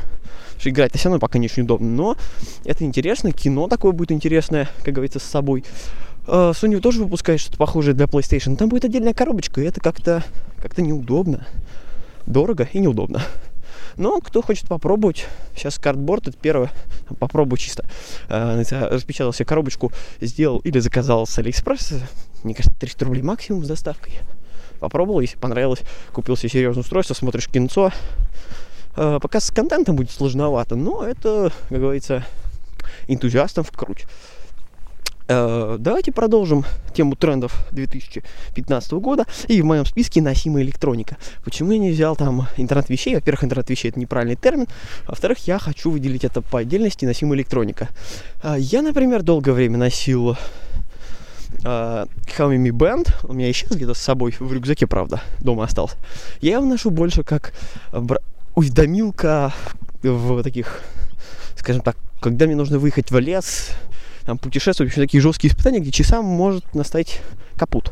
Что 0.60 0.70
играть-то 0.70 0.98
все 0.98 1.10
равно 1.10 1.20
пока 1.20 1.40
не 1.40 1.48
очень 1.48 1.63
удобно. 1.63 1.90
Но 1.90 2.18
это 2.66 2.84
интересно, 2.84 3.32
кино 3.32 3.68
такое 3.68 3.92
будет 3.92 4.12
интересное, 4.12 4.70
как 4.84 4.94
говорится, 4.94 5.20
с 5.20 5.24
собой. 5.24 5.63
А, 6.28 6.52
Sony 6.52 6.80
тоже 6.80 7.04
выпускает 7.04 7.40
что-то 7.40 7.58
похожее 7.58 7.94
для 7.94 8.06
PlayStation. 8.06 8.56
Там 8.56 8.70
будет 8.70 8.86
отдельная 8.86 9.13
коробочка, 9.13 9.62
и 9.62 9.66
это 9.66 9.80
как-то 9.80 10.24
как 10.62 10.78
неудобно. 10.78 11.48
Дорого 12.25 12.68
и 12.72 12.80
неудобно. 12.80 13.22
Но 13.97 14.19
кто 14.21 14.41
хочет 14.41 14.67
попробовать, 14.67 15.25
сейчас 15.55 15.77
картборд, 15.77 16.27
это 16.27 16.38
первое, 16.38 16.71
попробую 17.19 17.57
чисто. 17.57 17.85
Э, 18.29 18.62
распечатал 18.89 19.33
себе 19.33 19.45
коробочку, 19.45 19.91
сделал 20.21 20.59
или 20.59 20.79
заказал 20.79 21.27
с 21.27 21.38
Алиэкспресса, 21.38 22.01
мне 22.43 22.53
кажется, 22.53 22.77
300 22.79 23.05
рублей 23.05 23.21
максимум 23.21 23.63
с 23.63 23.67
доставкой. 23.67 24.13
Попробовал, 24.79 25.21
если 25.21 25.38
понравилось, 25.38 25.81
купил 26.12 26.35
себе 26.35 26.50
серьезное 26.50 26.81
устройство, 26.81 27.13
смотришь 27.13 27.47
кинцо. 27.47 27.91
Э, 28.95 29.19
пока 29.21 29.39
с 29.39 29.50
контентом 29.51 29.95
будет 29.95 30.12
сложновато, 30.12 30.75
но 30.75 31.05
это, 31.05 31.51
как 31.69 31.79
говорится, 31.79 32.25
энтузиастам 33.07 33.63
в 33.63 33.71
круть. 33.71 34.03
Э, 34.03 34.07
давайте 35.80 36.12
продолжим 36.12 36.66
тему 36.94 37.16
трендов 37.16 37.66
2015 37.72 38.92
года. 38.94 39.25
И 39.48 39.62
в 39.62 39.66
моем 39.66 39.86
списке 39.86 40.22
носимая 40.22 40.63
электроника. 40.63 41.18
Почему 41.44 41.72
я 41.72 41.78
не 41.78 41.92
взял 41.92 42.16
там 42.16 42.48
интернет 42.58 42.90
вещей? 42.90 43.16
Во-первых, 43.16 43.44
интернет 43.46 43.70
вещей 43.70 43.90
это 43.90 44.00
неправильный 44.00 44.36
термин. 44.36 44.68
Во-вторых, 45.08 45.40
я 45.48 45.60
хочу 45.60 45.92
выделить 45.92 46.24
это 46.24 46.42
по 46.42 46.60
отдельности 46.60 47.06
носимая 47.06 47.38
электроника. 47.38 47.90
Э, 48.44 48.56
я, 48.58 48.82
например, 48.82 49.24
долгое 49.24 49.54
время 49.54 49.78
носил 49.78 50.38
Xiaomi 51.63 52.58
Mi 52.58 52.72
Band, 52.72 53.13
у 53.24 53.34
меня 53.34 53.50
исчез 53.52 53.72
где-то 53.72 53.94
с 53.94 54.00
собой 54.00 54.36
в 54.38 54.52
рюкзаке, 54.52 54.88
правда, 54.88 55.22
дома 55.40 55.63
остался. 55.63 55.96
Я 56.42 56.54
его 56.54 56.66
ношу 56.66 56.90
больше 56.90 57.24
как 57.24 57.54
бра- 57.92 58.20
уведомилка 58.56 59.54
в 60.02 60.44
таких, 60.44 60.82
скажем 61.56 61.82
так, 61.82 61.96
когда 62.20 62.46
мне 62.46 62.56
нужно 62.56 62.80
выехать 62.80 63.12
в 63.12 63.20
лес, 63.20 63.70
там, 64.25 64.38
путешествовать, 64.38 64.92
еще 64.92 65.01
такие 65.01 65.22
жесткие 65.22 65.51
испытания, 65.51 65.80
где 65.80 65.92
часам 65.92 66.25
может 66.25 66.74
настать 66.74 67.22
капут. 67.58 67.92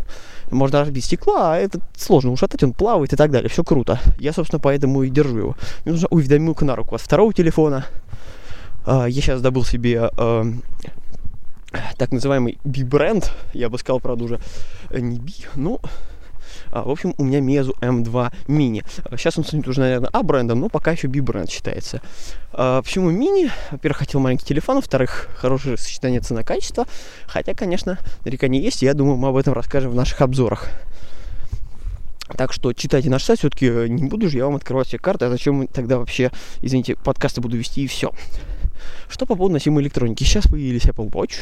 Можно 0.50 0.82
разбить 0.82 1.06
стекло, 1.06 1.36
а 1.40 1.58
это 1.58 1.80
сложно 1.96 2.32
ушатать, 2.32 2.64
он 2.64 2.74
плавает 2.74 3.14
и 3.14 3.16
так 3.16 3.32
далее. 3.32 3.50
Все 3.50 3.64
круто. 3.64 4.00
Я, 4.20 4.34
собственно, 4.34 4.60
поэтому 4.60 5.04
и 5.04 5.10
держу 5.10 5.38
его. 5.38 5.56
Мне 5.86 5.94
нужна 5.94 6.08
уведомилка 6.12 6.66
на 6.66 6.76
руку 6.76 6.96
от 6.96 7.02
второго 7.02 7.34
телефона. 7.34 7.86
А, 8.86 9.06
я 9.06 9.22
сейчас 9.22 9.42
добыл 9.42 9.64
себе 9.64 10.10
а, 10.18 10.46
так 11.98 12.12
называемый 12.12 12.58
B-бренд. 12.66 13.32
Я 13.54 13.70
бы 13.70 13.78
сказал, 13.78 14.00
правда, 14.00 14.26
уже 14.26 14.40
не 14.92 15.20
B, 15.20 15.32
но 15.56 15.80
в 16.72 16.90
общем, 16.90 17.14
у 17.18 17.24
меня 17.24 17.40
Meizu 17.40 17.78
M2 17.80 18.34
Mini. 18.48 18.84
Сейчас 19.18 19.38
он 19.38 19.44
станет 19.44 19.68
уже, 19.68 19.82
наверное, 19.82 20.10
А 20.14 20.24
брендом, 20.24 20.60
но 20.60 20.70
пока 20.70 20.92
еще 20.92 21.08
B 21.08 21.22
бренд 21.22 21.50
считается. 21.50 22.02
А, 22.54 22.82
почему 22.82 23.12
Mini? 23.12 23.52
Во-первых, 23.72 24.00
хотел 24.00 24.20
маленький 24.22 24.46
телефон, 24.46 24.78
во-вторых, 24.78 25.28
хорошее 25.36 25.78
сочетание 25.78 26.22
цена-качество. 26.22 26.86
Хотя, 27.28 27.54
конечно, 27.54 28.00
нарекания 28.26 28.62
есть, 28.62 28.82
я 28.82 28.94
думаю, 28.94 29.18
мы 29.18 29.30
об 29.30 29.36
этом 29.36 29.54
расскажем 29.54 29.92
в 29.92 29.96
наших 29.96 30.22
обзорах. 30.22 30.70
Так 32.38 32.54
что 32.54 32.72
читайте 32.74 33.10
наш 33.10 33.24
сайт, 33.24 33.40
все-таки 33.40 33.70
не 33.90 34.08
буду 34.08 34.30
же 34.30 34.38
я 34.38 34.46
вам 34.46 34.56
открывать 34.56 34.88
все 34.88 34.98
карты, 34.98 35.26
а 35.26 35.30
зачем 35.30 35.68
тогда 35.68 35.98
вообще, 35.98 36.32
извините, 36.62 36.96
подкасты 36.96 37.42
буду 37.42 37.58
вести 37.58 37.84
и 37.84 37.88
все. 37.88 38.14
Что 39.10 39.26
по 39.26 39.36
поводу 39.36 39.54
носимой 39.54 39.84
электроники? 39.84 40.24
Сейчас 40.24 40.48
появились 40.48 40.86
Apple 40.86 41.10
Watch. 41.10 41.40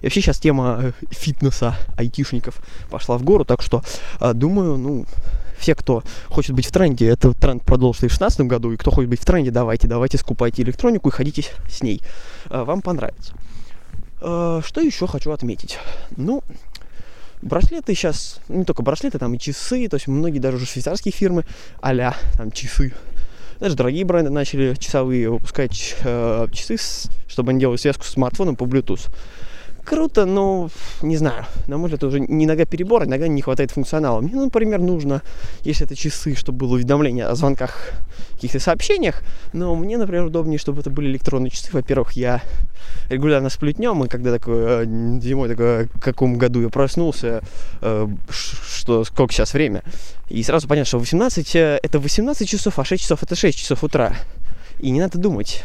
И 0.00 0.06
вообще 0.06 0.20
сейчас 0.20 0.38
тема 0.38 0.78
э, 0.82 0.92
фитнеса 1.10 1.76
айтишников 1.96 2.60
пошла 2.90 3.18
в 3.18 3.22
гору, 3.22 3.44
так 3.44 3.62
что 3.62 3.82
э, 4.20 4.32
думаю, 4.32 4.76
ну, 4.76 5.06
все, 5.58 5.74
кто 5.74 6.02
хочет 6.28 6.54
быть 6.54 6.66
в 6.66 6.72
тренде, 6.72 7.08
этот 7.08 7.36
тренд 7.38 7.64
продолжится 7.64 8.06
и 8.06 8.08
в 8.08 8.16
2016 8.16 8.40
году, 8.42 8.72
и 8.72 8.76
кто 8.76 8.90
хочет 8.90 9.10
быть 9.10 9.20
в 9.20 9.24
тренде, 9.24 9.50
давайте, 9.50 9.88
давайте, 9.88 10.18
скупайте 10.18 10.62
электронику 10.62 11.08
и 11.08 11.12
ходите 11.12 11.44
с 11.68 11.82
ней. 11.82 12.00
Э, 12.48 12.64
вам 12.64 12.82
понравится. 12.82 13.34
Что 14.20 14.82
еще 14.82 15.06
хочу 15.06 15.30
отметить? 15.30 15.78
Ну, 16.14 16.42
браслеты 17.42 17.94
сейчас, 17.94 18.40
не 18.48 18.64
только 18.64 18.82
браслеты, 18.82 19.18
там 19.18 19.34
и 19.34 19.38
часы, 19.38 19.88
то 19.88 19.96
есть 19.96 20.08
многие 20.08 20.38
даже 20.38 20.56
уже 20.56 20.66
швейцарские 20.66 21.12
фирмы 21.12 21.44
а 21.80 22.14
там 22.36 22.50
часы 22.50 22.92
даже 23.60 23.76
дорогие 23.76 24.04
бренды 24.04 24.30
начали 24.30 24.74
часовые 24.74 25.30
выпускать 25.30 25.96
э, 26.02 26.46
часы, 26.52 26.76
чтобы 27.28 27.50
они 27.50 27.60
делали 27.60 27.76
связку 27.76 28.04
с 28.04 28.08
смартфоном 28.08 28.56
по 28.56 28.64
Bluetooth. 28.64 29.10
Круто, 29.84 30.26
но 30.26 30.70
не 31.02 31.16
знаю. 31.16 31.46
На 31.66 31.76
мой 31.76 31.86
взгляд, 31.86 32.00
это 32.00 32.06
уже 32.06 32.20
не 32.20 32.46
нога 32.46 32.64
перебора, 32.64 33.06
иногда 33.06 33.28
не 33.28 33.42
хватает 33.42 33.70
функционала. 33.70 34.20
Мне, 34.20 34.34
например, 34.34 34.80
нужно, 34.80 35.22
если 35.62 35.86
это 35.86 35.96
часы, 35.96 36.34
чтобы 36.34 36.58
было 36.58 36.74
уведомление 36.74 37.26
о 37.26 37.34
звонках, 37.34 37.92
каких-то 38.40 38.58
сообщениях. 38.58 39.22
Но 39.52 39.74
мне, 39.76 39.98
например, 39.98 40.24
удобнее, 40.24 40.58
чтобы 40.58 40.80
это 40.80 40.90
были 40.90 41.08
электронные 41.08 41.50
часы. 41.50 41.68
Во-первых, 41.72 42.12
я 42.12 42.42
регулярно 43.10 43.50
сплю 43.50 43.72
днем, 43.72 44.02
и 44.04 44.08
когда 44.08 44.32
такой 44.32 44.56
э, 44.56 44.84
зимой, 45.20 45.48
такой, 45.48 45.86
в 45.86 46.00
каком 46.00 46.38
году 46.38 46.62
я 46.62 46.68
проснулся, 46.70 47.42
э, 47.82 48.08
что 48.30 49.04
сколько 49.04 49.32
сейчас 49.32 49.52
время. 49.52 49.82
И 50.28 50.42
сразу 50.42 50.68
понятно, 50.68 50.86
что 50.86 50.98
18 50.98 51.56
э, 51.56 51.80
это 51.82 51.98
18 51.98 52.48
часов, 52.48 52.78
а 52.78 52.84
6 52.84 53.02
часов 53.02 53.22
это 53.22 53.34
6 53.34 53.58
часов 53.58 53.84
утра. 53.84 54.14
И 54.78 54.90
не 54.90 55.00
надо 55.00 55.18
думать, 55.18 55.62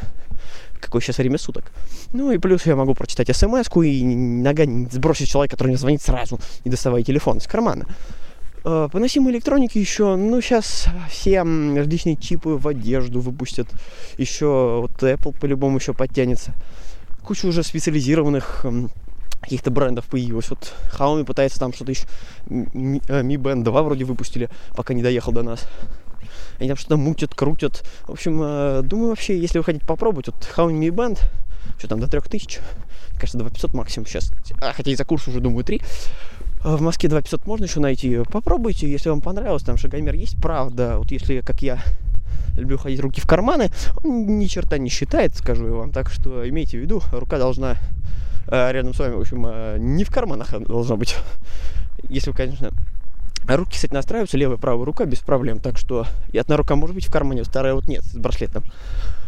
какое 0.85 1.01
сейчас 1.01 1.17
время 1.17 1.37
суток. 1.37 1.71
Ну 2.13 2.31
и 2.31 2.37
плюс 2.37 2.65
я 2.65 2.75
могу 2.75 2.93
прочитать 2.93 3.35
смс 3.35 3.67
и 3.83 4.03
нога 4.03 4.65
сбросить 4.91 5.29
человека, 5.29 5.55
который 5.55 5.69
мне 5.69 5.77
звонит 5.77 6.01
сразу, 6.01 6.39
не 6.63 6.71
доставая 6.71 7.03
телефон 7.03 7.37
из 7.37 7.47
кармана. 7.47 7.85
Э, 8.63 8.89
по 8.91 8.99
носимой 8.99 9.33
электронике 9.33 9.79
еще, 9.79 10.15
ну, 10.15 10.41
сейчас 10.41 10.87
все 11.09 11.43
различные 11.43 12.15
чипы 12.15 12.49
в 12.49 12.67
одежду 12.67 13.21
выпустят. 13.21 13.67
Еще 14.17 14.45
вот 14.81 15.03
Apple 15.03 15.37
по-любому 15.39 15.77
еще 15.77 15.93
подтянется. 15.93 16.53
Куча 17.23 17.45
уже 17.47 17.63
специализированных 17.63 18.65
каких-то 19.45 19.69
брендов 19.69 20.05
появилось. 20.05 20.49
Вот 20.49 20.73
Xiaomi 20.91 21.23
пытается 21.23 21.59
там 21.59 21.71
что-то 21.73 21.91
еще... 21.91 22.07
Mi 22.47 23.01
э, 23.07 23.21
Band 23.21 23.63
2 23.63 23.83
вроде 23.83 24.03
выпустили, 24.03 24.49
пока 24.75 24.93
не 24.93 25.03
доехал 25.03 25.31
до 25.31 25.43
нас. 25.43 25.67
Они 26.60 26.67
там 26.67 26.77
что-то 26.77 26.98
мутят, 26.98 27.36
крутят. 27.36 27.84
В 28.08 28.12
общем, 28.12 28.41
э, 28.44 28.82
думаю, 28.84 29.10
вообще, 29.10 29.39
если 29.39 29.58
вы 29.58 29.63
хотите 29.63 29.86
попробовать, 29.86 30.27
вот 30.27 30.36
Xiaomi 30.55 30.79
Mi 30.79 30.89
Band, 30.89 31.20
что 31.77 31.88
там, 31.88 32.00
до 32.00 32.08
3000, 32.08 32.60
кажется, 33.13 33.38
2500 33.38 33.74
максимум 33.74 34.08
сейчас. 34.08 34.32
А, 34.62 34.74
хотя 34.74 34.91
и 34.91 34.96
за 34.96 35.05
курс 35.05 35.27
уже, 35.27 35.39
думаю, 35.39 35.63
3. 35.63 35.82
В 36.63 36.82
Москве 36.82 37.10
2500 37.10 37.46
можно 37.46 37.65
еще 37.65 37.79
найти. 37.79 38.22
Попробуйте, 38.32 38.89
если 38.89 39.10
вам 39.10 39.22
понравилось, 39.22 39.63
там 39.63 39.77
шагомер 39.77 40.15
есть, 40.15 40.41
правда. 40.41 40.96
Вот 40.98 41.12
если, 41.12 41.41
как 41.41 41.62
я, 41.62 41.79
люблю 42.58 42.77
ходить 42.77 43.00
руки 43.00 43.22
в 43.22 43.27
карманы, 43.27 43.70
он 44.03 44.39
ни 44.39 44.46
черта 44.46 44.77
не 44.77 44.89
считает, 44.89 45.36
скажу 45.36 45.67
я 45.67 45.74
вам. 45.74 45.91
Так 45.91 46.10
что 46.10 46.48
имейте 46.48 46.77
в 46.77 46.82
виду, 46.82 47.01
рука 47.12 47.38
должна 47.38 47.77
э, 48.48 48.72
рядом 48.72 48.94
с 48.94 49.00
вами, 49.00 49.13
в 49.13 49.20
общем, 49.20 49.46
э, 49.48 49.77
не 49.79 50.03
в 50.03 50.12
карманах 50.12 50.60
должна 50.62 50.96
быть. 50.96 51.15
Если 52.10 52.32
вы, 52.32 52.36
конечно, 52.36 52.72
руки, 53.47 53.73
кстати, 53.73 53.93
настраиваются, 53.93 54.37
левая, 54.37 54.57
правая 54.57 54.85
рука 54.85 55.05
без 55.05 55.19
проблем. 55.19 55.59
Так 55.59 55.77
что 55.77 56.05
и 56.31 56.37
одна 56.37 56.57
рука 56.57 56.75
может 56.75 56.95
быть 56.95 57.05
в 57.05 57.11
кармане, 57.11 57.43
вторая 57.43 57.73
вот 57.73 57.87
нет, 57.87 58.03
с 58.03 58.15
браслетом. 58.15 58.63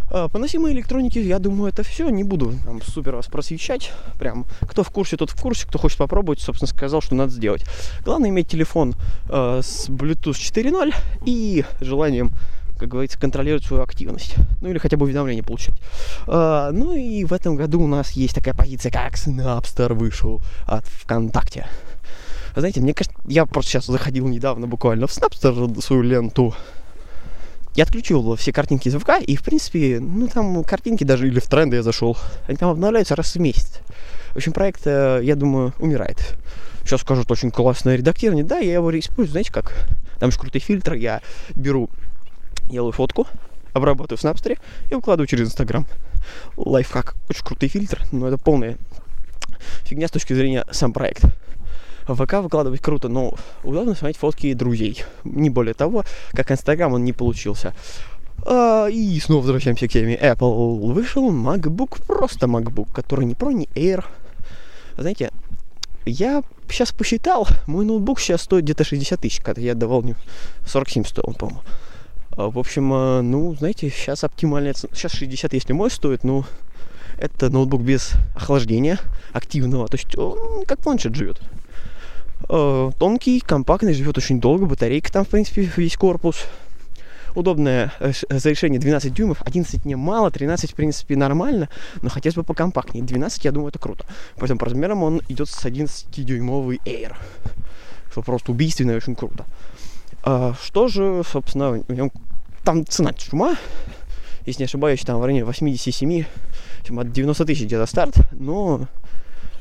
А, 0.10 0.30
по 0.30 0.40
носимой 0.40 0.74
электронике, 0.74 1.22
я 1.22 1.40
думаю, 1.40 1.70
это 1.70 1.84
все. 1.84 2.10
Не 2.10 2.24
буду 2.24 2.54
там 2.66 2.82
супер 2.82 3.16
вас 3.16 3.28
просвещать. 3.28 3.92
Прям, 4.18 4.46
кто 4.62 4.84
в 4.84 4.90
курсе, 4.90 5.18
тот 5.18 5.32
в 5.32 5.42
курсе. 5.42 5.68
Кто 5.68 5.78
хочет 5.80 5.98
попробовать, 5.98 6.40
собственно, 6.40 6.68
сказал, 6.68 7.02
что 7.02 7.16
надо 7.16 7.32
сделать. 7.32 7.64
Главное 8.04 8.30
иметь 8.30 8.48
телефон 8.48 8.96
э, 9.30 9.62
с 9.64 9.90
Bluetooth 9.90 10.32
4.0 10.32 10.94
и 11.26 11.66
желанием 11.82 12.32
как 12.78 12.90
говорится, 12.90 13.20
контролировать 13.20 13.66
свою 13.66 13.82
активность. 13.82 14.36
Ну 14.62 14.70
или 14.70 14.78
хотя 14.78 14.98
бы 14.98 15.06
уведомления 15.06 15.42
получать. 15.42 15.76
А, 16.28 16.72
ну 16.72 16.94
и 16.94 17.24
в 17.26 17.34
этом 17.34 17.56
году 17.56 17.82
у 17.82 17.88
нас 17.88 18.12
есть 18.12 18.36
такая 18.36 18.54
позиция, 18.54 18.92
как 18.92 19.16
Snapster 19.16 19.94
вышел 19.94 20.42
от 20.68 20.86
ВКонтакте. 20.86 21.66
Знаете, 22.60 22.82
мне 22.82 22.94
кажется, 22.94 23.18
я 23.28 23.46
просто 23.46 23.72
сейчас 23.72 23.86
заходил 23.86 24.28
недавно 24.28 24.68
буквально 24.68 25.08
в 25.08 25.12
Snapster 25.12 25.80
свою 25.82 26.02
ленту 26.02 26.56
я 27.78 27.84
отключил 27.84 28.36
все 28.36 28.52
картинки 28.52 28.88
из 28.88 28.96
ВК, 28.96 29.22
и, 29.22 29.36
в 29.36 29.44
принципе, 29.44 30.00
ну, 30.00 30.28
там 30.28 30.64
картинки 30.64 31.04
даже 31.04 31.28
или 31.28 31.40
в 31.40 31.46
тренды 31.46 31.76
я 31.76 31.84
зашел, 31.84 32.18
они 32.48 32.58
там 32.58 32.72
обновляются 32.72 33.16
раз 33.16 33.36
в 33.36 33.40
месяц. 33.40 33.82
В 34.34 34.38
общем, 34.38 34.52
проект, 34.52 34.88
э, 34.88 35.20
я 35.22 35.36
думаю, 35.36 35.76
умирает. 35.78 36.36
Сейчас 36.84 37.02
скажут, 37.02 37.32
очень 37.32 37.52
классное 37.52 37.96
редактирование. 37.96 38.44
Да, 38.44 38.58
я 38.58 38.74
его 38.74 38.98
использую, 38.98 39.34
знаете 39.34 39.54
как? 39.54 39.88
Там 40.20 40.32
же 40.32 40.40
крутый 40.40 40.60
фильтр, 40.60 40.94
я 40.94 41.22
беру, 41.56 41.92
делаю 42.68 42.94
фотку, 42.94 43.28
обрабатываю 43.74 44.18
в 44.18 44.22
Снапстере 44.22 44.58
и 44.90 44.96
выкладываю 44.96 45.28
через 45.28 45.50
Инстаграм. 45.50 45.86
Лайфхак. 46.56 47.16
Очень 47.30 47.46
крутый 47.46 47.70
фильтр, 47.70 48.02
но 48.12 48.28
это 48.28 48.40
полная 48.40 48.78
фигня 49.84 50.08
с 50.08 50.12
точки 50.12 50.34
зрения 50.34 50.66
сам 50.72 50.94
проект. 50.94 51.26
В 52.08 52.16
ВК 52.16 52.36
выкладывать 52.36 52.82
круто, 52.82 53.10
но 53.10 53.34
удобно 53.64 53.96
смотреть 53.96 54.18
фотки 54.18 54.54
друзей. 54.54 55.04
Не 55.24 55.50
более 55.50 55.74
того, 55.74 56.04
как 56.32 56.52
Инстаграм 56.52 56.94
он 56.94 57.04
не 57.04 57.14
получился. 57.14 57.74
А, 58.46 58.88
и 58.88 59.20
снова 59.20 59.42
возвращаемся 59.42 59.88
к 59.88 59.92
теме 59.92 60.18
Apple. 60.18 60.94
Вышел 60.94 61.30
MacBook, 61.32 62.06
просто 62.06 62.46
MacBook, 62.46 62.94
который 62.94 63.26
не 63.26 63.34
Pro, 63.34 63.54
не 63.54 63.66
Air. 63.76 64.06
Знаете, 64.98 65.32
я 66.06 66.44
сейчас 66.70 66.92
посчитал, 66.92 67.48
мой 67.66 67.86
ноутбук 67.86 68.20
сейчас 68.20 68.42
стоит 68.42 68.64
где-то 68.64 68.84
60 68.84 69.20
тысяч, 69.20 69.42
когда 69.42 69.62
я 69.62 69.76
давал 69.76 70.04
47 70.66 71.04
стоил, 71.04 71.34
по-моему. 71.34 71.62
А, 72.32 72.50
в 72.50 72.58
общем, 72.58 72.92
а, 72.94 73.22
ну, 73.22 73.54
знаете, 73.56 73.90
сейчас 73.90 74.24
оптимальная 74.24 74.74
цена. 74.74 74.94
Сейчас 74.96 75.12
60, 75.12 75.54
если 75.54 75.74
мой 75.74 75.92
стоит, 75.92 76.24
ну, 76.24 76.46
это 77.18 77.50
ноутбук 77.50 77.82
без 77.82 78.14
охлаждения 78.36 79.00
активного. 79.34 79.88
То 79.88 79.98
есть 79.98 80.18
он 80.18 80.66
как 80.66 80.80
планшет 80.80 81.16
живет. 81.16 81.42
Э, 82.50 82.92
тонкий, 83.00 83.40
компактный, 83.40 83.94
живет 83.94 84.18
очень 84.18 84.40
долго, 84.40 84.66
батарейка 84.66 85.12
там, 85.12 85.26
в 85.26 85.30
принципе, 85.30 85.70
весь 85.76 85.98
корпус. 85.98 86.46
удобное 87.36 87.92
э, 88.00 88.14
ш- 88.14 88.26
разрешение 88.30 88.80
12 88.80 89.14
дюймов, 89.14 89.42
11 89.46 89.86
не 89.86 89.96
мало, 89.96 90.32
13 90.32 90.72
в 90.72 90.76
принципе 90.76 91.16
нормально, 91.16 91.70
но 92.02 92.10
хотелось 92.10 92.36
бы 92.36 92.44
покомпактнее. 92.44 93.04
12, 93.04 93.46
я 93.46 93.52
думаю, 93.52 93.70
это 93.70 93.80
круто. 93.80 94.06
Поэтому 94.38 94.60
по 94.60 94.66
размерам 94.66 95.04
он 95.04 95.22
идет 95.28 95.50
с 95.50 95.66
11-дюймовый 95.66 96.80
Air, 96.86 97.16
что 98.12 98.22
просто 98.22 98.52
убийственно 98.52 98.92
и 98.92 98.96
очень 98.96 99.16
круто. 99.16 99.46
А, 100.24 100.54
что 100.64 100.88
же, 100.88 101.22
собственно, 101.30 101.72
в 101.72 101.92
нем 101.92 102.12
там 102.64 102.86
цена 102.86 103.14
чума, 103.14 103.56
если 104.46 104.62
не 104.62 104.66
ошибаюсь, 104.66 105.02
там 105.02 105.20
в 105.20 105.26
районе 105.26 105.44
87, 105.46 106.24
чем 106.86 107.00
от 107.00 107.12
90 107.12 107.46
тысяч 107.46 107.66
где-то 107.66 107.86
старт, 107.86 108.16
но 108.32 108.88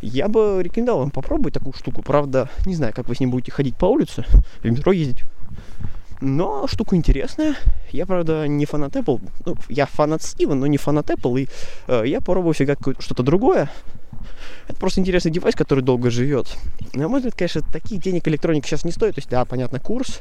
я 0.06 0.28
бы 0.28 0.60
рекомендовал 0.62 1.00
вам 1.00 1.10
попробовать 1.10 1.54
такую 1.54 1.72
штуку. 1.74 2.02
Правда, 2.02 2.48
не 2.64 2.74
знаю, 2.74 2.92
как 2.94 3.08
вы 3.08 3.14
с 3.14 3.20
ним 3.20 3.30
будете 3.30 3.52
ходить 3.52 3.76
по 3.76 3.86
улице, 3.86 4.24
в 4.62 4.64
метро 4.64 4.92
ездить. 4.92 5.24
Но 6.20 6.66
штука 6.66 6.96
интересная. 6.96 7.56
Я, 7.90 8.06
правда, 8.06 8.48
не 8.48 8.64
фанат 8.64 8.96
Apple. 8.96 9.20
Ну, 9.44 9.54
я 9.68 9.86
фанат 9.86 10.22
Стива, 10.22 10.54
но 10.54 10.66
не 10.66 10.78
фанат 10.78 11.10
Apple. 11.10 11.42
И 11.42 11.48
э, 11.88 12.04
я 12.06 12.20
пробую 12.20 12.54
всегда 12.54 12.74
что-то 12.98 13.22
другое. 13.22 13.70
Это 14.66 14.78
просто 14.78 15.00
интересный 15.00 15.30
девайс, 15.30 15.54
который 15.54 15.84
долго 15.84 16.10
живет. 16.10 16.56
На 16.94 17.08
мой 17.08 17.20
взгляд, 17.20 17.34
конечно, 17.36 17.60
таких 17.60 18.00
денег 18.00 18.26
электроника 18.28 18.66
сейчас 18.66 18.84
не 18.84 18.92
стоит. 18.92 19.16
То 19.16 19.18
есть, 19.18 19.28
да, 19.28 19.44
понятно, 19.44 19.78
курс. 19.78 20.20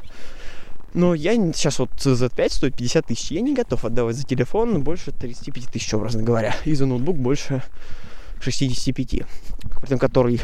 Но 0.92 1.14
я 1.14 1.34
сейчас 1.52 1.78
вот 1.78 1.90
Z5 1.92 2.48
стоит 2.50 2.76
50 2.76 3.06
тысяч. 3.06 3.30
Я 3.30 3.40
не 3.40 3.54
готов 3.54 3.84
отдавать 3.84 4.16
за 4.16 4.24
телефон 4.24 4.82
больше 4.82 5.12
35 5.12 5.66
тысяч, 5.68 5.92
образно 5.94 6.22
говоря. 6.22 6.54
И 6.64 6.74
за 6.74 6.86
ноутбук 6.86 7.16
больше 7.16 7.62
65. 8.40 9.08
При 9.08 9.24
этом 9.84 9.98
который 9.98 10.40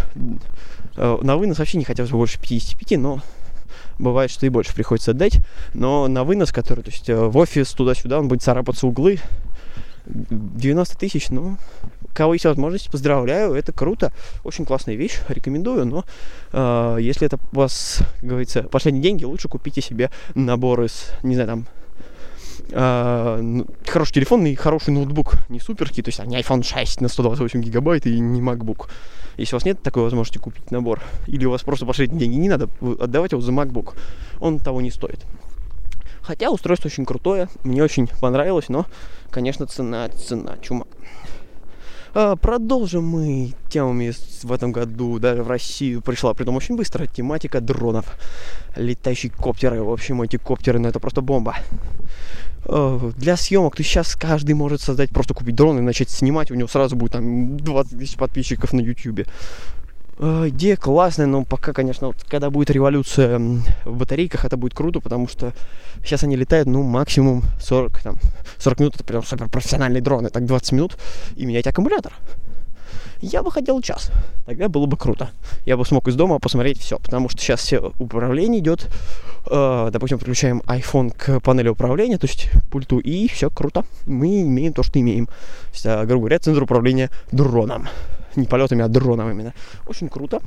э, 0.97 1.19
на 1.23 1.37
вынос 1.37 1.59
вообще 1.59 1.79
не 1.79 1.85
хотелось 1.85 2.11
бы 2.11 2.19
больше 2.19 2.41
55, 2.41 2.99
но 2.99 3.21
бывает, 3.99 4.31
что 4.31 4.47
и 4.47 4.49
больше 4.49 4.75
приходится 4.75 5.13
отдать. 5.13 5.39
Но 5.75 6.09
на 6.09 6.25
вынос, 6.25 6.53
который, 6.53 6.83
то 6.83 6.91
есть 6.91 7.09
э, 7.09 7.17
в 7.17 7.37
офис 7.37 7.73
туда-сюда, 7.73 8.19
он 8.19 8.29
будет 8.29 8.43
царапаться 8.43 8.87
углы. 8.87 9.19
90 10.07 10.99
тысяч, 10.99 11.31
ну, 11.31 11.59
кого 12.13 12.35
есть 12.35 12.45
возможность, 12.45 12.91
поздравляю, 12.91 13.55
это 13.55 13.73
круто, 13.73 14.13
очень 14.43 14.65
классная 14.65 14.97
вещь, 14.97 15.21
рекомендую, 15.29 15.87
но 15.87 16.05
э, 16.53 16.99
если 17.01 17.27
это 17.27 17.39
у 17.53 17.57
вас, 17.57 18.01
как 18.21 18.29
говорится, 18.29 18.65
последние 18.65 19.03
деньги, 19.03 19.25
лучше 19.25 19.49
купите 19.49 19.81
себе 19.81 20.11
набор 20.35 20.83
из, 20.83 21.13
не 21.23 21.35
знаю, 21.35 21.49
там, 21.49 21.67
э, 22.71 23.39
ну, 23.43 23.67
хороший 23.87 24.15
телефон 24.15 24.47
и 24.47 24.55
хороший 24.55 24.93
ноутбук, 24.95 25.35
не 25.49 25.61
суперский, 25.61 26.03
то 26.03 26.09
есть 26.09 26.21
а 26.21 26.27
не 26.27 26.39
iPhone 26.41 26.63
6 26.63 27.01
на 27.01 27.09
128 27.09 27.61
гигабайт 27.61 28.07
и 28.07 28.19
не 28.19 28.41
MacBook. 28.41 28.89
Если 29.37 29.55
у 29.55 29.57
вас 29.57 29.65
нет 29.65 29.83
такой 29.83 30.03
возможности 30.03 30.39
купить 30.39 30.71
набор, 30.71 31.01
или 31.27 31.45
у 31.45 31.51
вас 31.51 31.63
просто 31.63 31.87
последние 31.87 32.21
деньги 32.21 32.37
не 32.37 32.49
надо, 32.49 32.69
вы 32.81 32.95
отдавайте 32.95 33.37
его 33.37 33.43
за 33.43 33.53
MacBook, 33.53 33.95
он 34.41 34.59
того 34.59 34.81
не 34.81 34.91
стоит. 34.91 35.25
Хотя 36.23 36.51
устройство 36.51 36.87
очень 36.87 37.05
крутое, 37.05 37.49
мне 37.65 37.83
очень 37.83 38.07
понравилось, 38.07 38.69
но, 38.69 38.87
конечно, 39.31 39.67
цена, 39.67 40.09
цена, 40.09 40.57
чума. 40.63 40.87
А, 42.15 42.37
продолжим 42.37 43.05
мы 43.05 43.55
темами 43.71 44.13
в 44.43 44.53
этом 44.53 44.71
году. 44.71 45.19
Даже 45.19 45.43
в 45.43 45.49
Россию 45.49 46.03
пришла, 46.03 46.35
притом 46.35 46.57
очень 46.57 46.77
быстро, 46.77 47.07
тематика 47.07 47.61
дронов. 47.61 48.19
Летающие 48.77 49.33
коптеры. 49.33 49.83
В 49.83 49.91
общем, 49.91 50.21
эти 50.21 50.37
коптеры, 50.37 50.79
ну 50.79 50.89
это 50.89 51.01
просто 51.01 51.23
бомба. 51.23 51.57
А, 52.67 53.11
Для 53.17 53.37
съемок 53.37 53.77
то 53.77 53.83
сейчас 53.83 54.15
каждый 54.15 54.55
может 54.55 54.83
создать, 54.83 55.11
просто 55.11 55.33
купить 55.33 55.55
дрон 55.55 55.79
и 55.79 55.81
начать 55.81 56.11
снимать. 56.11 56.51
У 56.51 56.55
него 56.55 56.69
сразу 56.69 56.97
будет 56.97 57.13
там 57.13 57.57
20 57.57 57.99
тысяч 57.99 58.17
подписчиков 58.17 58.75
на 58.75 58.81
YouTube. 58.81 59.27
Э, 60.23 60.49
Идея 60.51 60.77
классная, 60.77 61.27
но 61.27 61.45
пока, 61.45 61.73
конечно, 61.73 62.07
вот 62.07 62.17
когда 62.29 62.49
будет 62.49 62.71
революция 62.71 63.41
в 63.85 63.97
батарейках, 63.97 64.45
это 64.45 64.57
будет 64.57 64.73
круто, 64.73 65.01
потому 65.01 65.27
что 65.27 65.53
сейчас 66.05 66.23
они 66.23 66.37
летают, 66.37 66.69
ну, 66.69 66.85
максимум 66.85 67.43
40, 67.61 68.03
там, 68.03 68.17
40 68.59 68.79
минут, 68.79 68.95
это 68.95 69.03
прям 69.03 69.25
супер 69.25 69.49
профессиональный 69.49 70.01
дрон, 70.01 70.25
и 70.25 70.31
так 70.31 70.47
20 70.47 70.73
минут, 70.73 70.97
и 71.35 71.45
менять 71.45 71.67
аккумулятор. 71.67 72.13
Я 73.21 73.43
бы 73.43 73.51
хотел 73.51 73.83
час, 73.83 74.13
тогда 74.47 74.69
было 74.69 74.87
бы 74.87 74.97
круто. 74.97 75.31
Я 75.67 75.77
бы 75.77 75.85
смог 75.85 76.07
из 76.07 76.15
дома 76.15 76.39
посмотреть 76.39 76.79
все, 76.79 77.01
потому 77.01 77.29
что 77.29 77.41
сейчас 77.41 77.61
все 77.61 77.93
управление 77.99 78.61
идет, 78.61 78.89
э, 79.51 79.91
допустим, 79.93 80.19
подключаем 80.19 80.63
iPhone 80.67 81.13
к 81.17 81.41
панели 81.41 81.69
управления, 81.69 82.19
то 82.19 82.29
есть 82.29 82.49
к 82.49 82.71
пульту, 82.71 83.01
и 83.01 83.27
все 83.27 83.51
круто. 83.51 83.85
Мы 84.07 84.43
имеем 84.43 84.73
то, 84.73 84.85
что 84.85 85.01
имеем. 85.01 85.27
То 85.27 85.33
есть, 85.73 85.85
грубо 86.07 86.27
говоря, 86.27 86.39
центр 86.39 86.63
управления 86.63 87.11
дроном. 87.33 87.89
Не 88.37 88.47
полетами, 88.47 88.85
а 88.85 88.89
дроном 88.89 89.31
именно. 89.31 89.55
Очень 89.87 90.09
круто. 90.09 90.41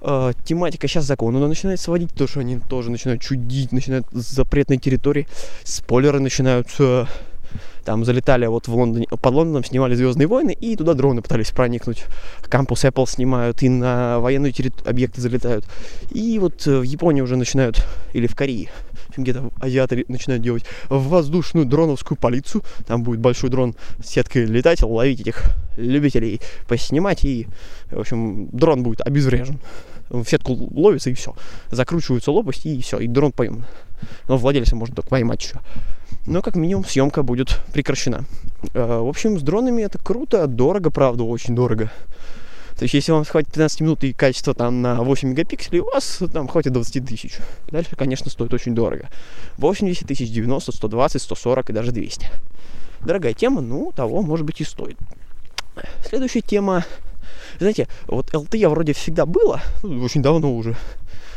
Э, 0.00 0.32
тематика 0.44 0.88
сейчас 0.88 1.04
закону 1.04 1.46
начинает 1.46 1.80
сводить, 1.80 2.12
то 2.14 2.26
что 2.26 2.40
они 2.40 2.58
тоже 2.58 2.90
начинают 2.90 3.22
чудить, 3.22 3.72
начинают 3.72 4.06
с 4.12 4.34
запретной 4.34 4.78
территории. 4.78 5.26
Спойлеры 5.64 6.20
начинают 6.20 6.68
э, 6.78 7.06
там 7.86 8.04
залетали 8.04 8.46
вот 8.46 8.66
в 8.66 8.74
Лондоне, 8.74 9.06
под 9.06 9.32
Лондоном 9.32 9.64
снимали 9.64 9.94
Звездные 9.94 10.26
войны, 10.26 10.50
и 10.50 10.74
туда 10.74 10.94
дроны 10.94 11.22
пытались 11.22 11.52
проникнуть. 11.52 12.04
Кампус 12.42 12.84
Apple 12.84 13.08
снимают, 13.08 13.62
и 13.62 13.68
на 13.68 14.18
военные 14.18 14.52
терри- 14.52 14.74
объекты 14.84 15.20
залетают. 15.20 15.64
И 16.10 16.36
вот 16.40 16.66
э, 16.66 16.80
в 16.80 16.82
Японии 16.82 17.20
уже 17.20 17.36
начинают, 17.36 17.86
или 18.12 18.26
в 18.26 18.34
Корее, 18.34 18.70
где-то 19.16 19.50
азиаты 19.60 20.04
начинают 20.08 20.42
делать 20.42 20.64
воздушную 20.88 21.64
дроновскую 21.64 22.18
полицию. 22.18 22.64
Там 22.88 23.04
будет 23.04 23.20
большой 23.20 23.50
дрон 23.50 23.76
с 24.04 24.08
сеткой 24.08 24.46
летать, 24.46 24.82
ловить 24.82 25.20
этих 25.20 25.44
любителей, 25.76 26.40
поснимать, 26.66 27.24
и, 27.24 27.46
в 27.92 28.00
общем, 28.00 28.48
дрон 28.48 28.82
будет 28.82 29.00
обезврежен. 29.00 29.60
В 30.10 30.24
сетку 30.24 30.54
ловится, 30.72 31.10
и 31.10 31.14
все. 31.14 31.36
Закручиваются 31.70 32.32
лопасти, 32.32 32.68
и 32.68 32.82
все, 32.82 32.98
и 32.98 33.06
дрон 33.06 33.30
пойман. 33.30 33.64
Но 34.28 34.36
владельца 34.36 34.76
можно 34.76 34.96
только 34.96 35.10
поймать 35.10 35.42
еще 35.42 35.60
но 36.26 36.42
как 36.42 36.56
минимум 36.56 36.84
съемка 36.84 37.22
будет 37.22 37.60
прекращена. 37.72 38.24
Э, 38.74 38.98
В 39.00 39.08
общем, 39.08 39.38
с 39.38 39.42
дронами 39.42 39.82
это 39.82 39.98
круто, 39.98 40.46
дорого, 40.46 40.90
правда, 40.90 41.22
очень 41.24 41.54
дорого. 41.54 41.90
То 42.76 42.82
есть, 42.82 42.92
если 42.92 43.12
вам 43.12 43.24
хватит 43.24 43.52
15 43.52 43.80
минут 43.80 44.04
и 44.04 44.12
качество 44.12 44.52
там 44.52 44.82
на 44.82 45.02
8 45.02 45.30
мегапикселей, 45.30 45.80
у 45.80 45.86
вас 45.86 46.20
там 46.32 46.46
хватит 46.46 46.72
20 46.72 47.06
тысяч. 47.06 47.38
Дальше, 47.70 47.96
конечно, 47.96 48.30
стоит 48.30 48.52
очень 48.52 48.74
дорого. 48.74 49.08
80 49.56 50.06
тысяч, 50.06 50.30
90, 50.30 50.72
120, 50.72 51.22
140 51.22 51.70
и 51.70 51.72
даже 51.72 51.92
200. 51.92 52.28
Дорогая 53.00 53.32
тема, 53.32 53.62
ну, 53.62 53.92
того, 53.92 54.20
может 54.20 54.44
быть, 54.44 54.60
и 54.60 54.64
стоит. 54.64 54.98
Следующая 56.06 56.42
тема. 56.42 56.84
Знаете, 57.58 57.88
вот 58.08 58.34
LTE 58.34 58.68
вроде 58.68 58.92
всегда 58.92 59.24
было, 59.24 59.62
ну, 59.82 60.02
очень 60.02 60.22
давно 60.22 60.54
уже. 60.54 60.76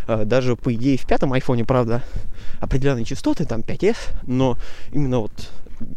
А, 0.09 0.25
Даже, 0.25 0.55
по 0.55 0.73
идее, 0.73 0.97
в 0.97 1.05
пятом 1.05 1.33
айфоне, 1.33 1.65
правда, 1.65 2.01
определенные 2.59 3.05
частоты, 3.05 3.45
там 3.45 3.61
5S, 3.61 3.97
но 4.23 4.57
именно 4.91 5.19
вот 5.19 5.51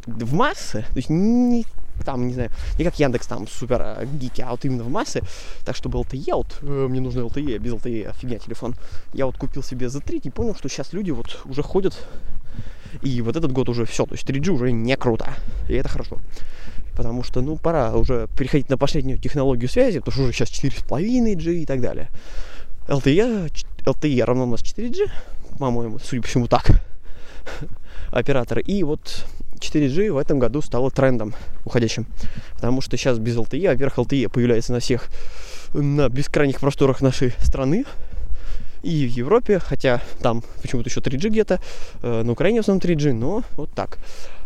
в 0.07 0.35
массы, 0.35 0.83
то 0.83 0.97
есть 0.97 1.09
не 1.09 1.65
там, 2.05 2.27
не 2.27 2.35
знаю, 2.35 2.51
не 2.79 2.85
как 2.85 2.99
Яндекс 2.99 3.27
там 3.27 3.49
супер 3.49 3.81
а, 3.81 4.05
гики, 4.05 4.43
а 4.43 4.51
вот 4.51 4.65
именно 4.67 4.83
в 4.83 4.91
массы, 4.91 5.23
так 5.65 5.77
чтобы 5.77 5.99
LTE, 6.01 6.35
вот 6.35 6.59
э, 6.61 6.87
мне 6.91 7.01
нужно 7.01 7.21
LTE, 7.21 7.59
без 7.59 7.73
LTE 7.73 8.15
фигня 8.19 8.39
телефон. 8.39 8.75
Я 9.15 9.25
вот 9.25 9.39
купил 9.39 9.63
себе 9.63 9.87
Z3 9.87 10.21
и 10.25 10.31
понял, 10.31 10.55
что 10.55 10.69
сейчас 10.69 10.93
люди 10.93 11.11
вот 11.11 11.41
уже 11.47 11.63
ходят, 11.63 11.95
и 13.01 13.23
вот 13.23 13.37
этот 13.37 13.53
год 13.53 13.71
уже 13.71 13.87
все, 13.87 14.05
то 14.05 14.15
есть 14.15 14.29
3G 14.29 14.51
уже 14.51 14.73
не 14.73 14.97
круто, 14.97 15.33
и 15.71 15.75
это 15.75 15.89
хорошо. 15.89 16.19
Потому 16.95 17.23
что, 17.23 17.41
ну, 17.41 17.57
пора 17.57 17.95
уже 17.95 18.29
переходить 18.37 18.69
на 18.69 18.77
последнюю 18.77 19.19
технологию 19.19 19.71
связи, 19.71 20.01
потому 20.01 20.13
что 20.13 20.23
уже 20.25 20.33
сейчас 20.33 20.51
4,5G 20.51 21.55
и 21.55 21.67
так 21.67 21.81
далее. 21.81 22.11
LTE, 22.89 23.51
LTE 23.85 24.25
равно 24.25 24.45
у 24.45 24.47
нас 24.47 24.61
4G, 24.61 25.11
по-моему, 25.59 25.99
судя 25.99 26.23
по 26.23 26.29
всему 26.29 26.47
так, 26.47 26.71
операторы. 28.11 28.63
И 28.63 28.83
вот 28.83 29.27
4G 29.55 30.13
в 30.13 30.19
этом 30.19 30.39
году 30.39 30.63
стало 30.63 30.91
трендом 30.91 31.35
уходящим. 31.65 32.07
Потому 32.55 32.81
что 32.81 32.97
сейчас 32.97 33.19
без 33.19 33.37
LTE, 33.37 33.69
а 33.69 33.75
вверх 33.75 33.99
LTE 33.99 34.29
появляется 34.29 34.73
на 34.73 34.81
всех, 34.81 35.09
на 35.73 36.09
бескрайних 36.09 36.61
просторах 36.61 37.01
нашей 37.01 37.33
страны. 37.41 37.85
И 38.83 39.07
в 39.07 39.11
Европе, 39.11 39.59
хотя 39.59 40.01
там 40.21 40.43
почему-то 40.61 40.89
еще 40.89 41.01
3G 41.01 41.29
где-то, 41.29 41.61
э, 42.03 42.23
на 42.23 42.33
Украине 42.33 42.61
в 42.61 42.63
основном 42.63 42.81
3G, 42.81 43.13
но 43.13 43.43
вот 43.57 43.71
так. 43.73 43.99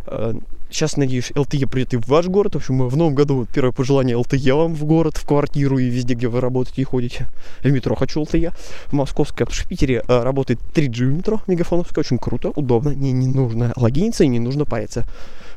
Э, 0.07 0.35
Сейчас, 0.69 0.97
надеюсь, 0.97 1.31
LTE 1.31 1.69
придет 1.69 1.95
и 1.95 1.97
в 1.97 2.09
ваш 2.09 2.27
город. 2.27 2.55
В 2.55 2.57
общем, 2.57 2.89
в 2.89 2.97
новом 2.97 3.15
году 3.15 3.47
первое 3.55 3.73
пожелание 3.73 4.17
LTE 4.17 4.55
вам 4.55 4.75
в 4.75 4.85
город, 4.85 5.17
в 5.17 5.25
квартиру 5.25 5.79
и 5.79 5.89
везде, 5.89 6.15
где 6.15 6.27
вы 6.27 6.41
работаете 6.41 6.83
и 6.83 6.85
ходите. 6.85 7.29
В 7.63 7.71
метро 7.71 7.95
хочу 7.95 8.21
LTE. 8.23 8.53
В 8.87 8.93
московской, 8.93 9.47
в 9.47 9.69
Питере 9.69 10.03
э, 10.07 10.23
работает 10.23 10.59
3G 10.75 11.07
в 11.07 11.15
метро, 11.15 11.41
мегафоновская. 11.47 12.03
Очень 12.03 12.19
круто, 12.19 12.51
удобно. 12.51 12.91
Мне 12.91 13.13
не 13.13 13.29
нужно 13.29 13.73
логиниться 13.77 14.25
и 14.25 14.29
не 14.29 14.41
нужно 14.41 14.65
париться. 14.65 15.05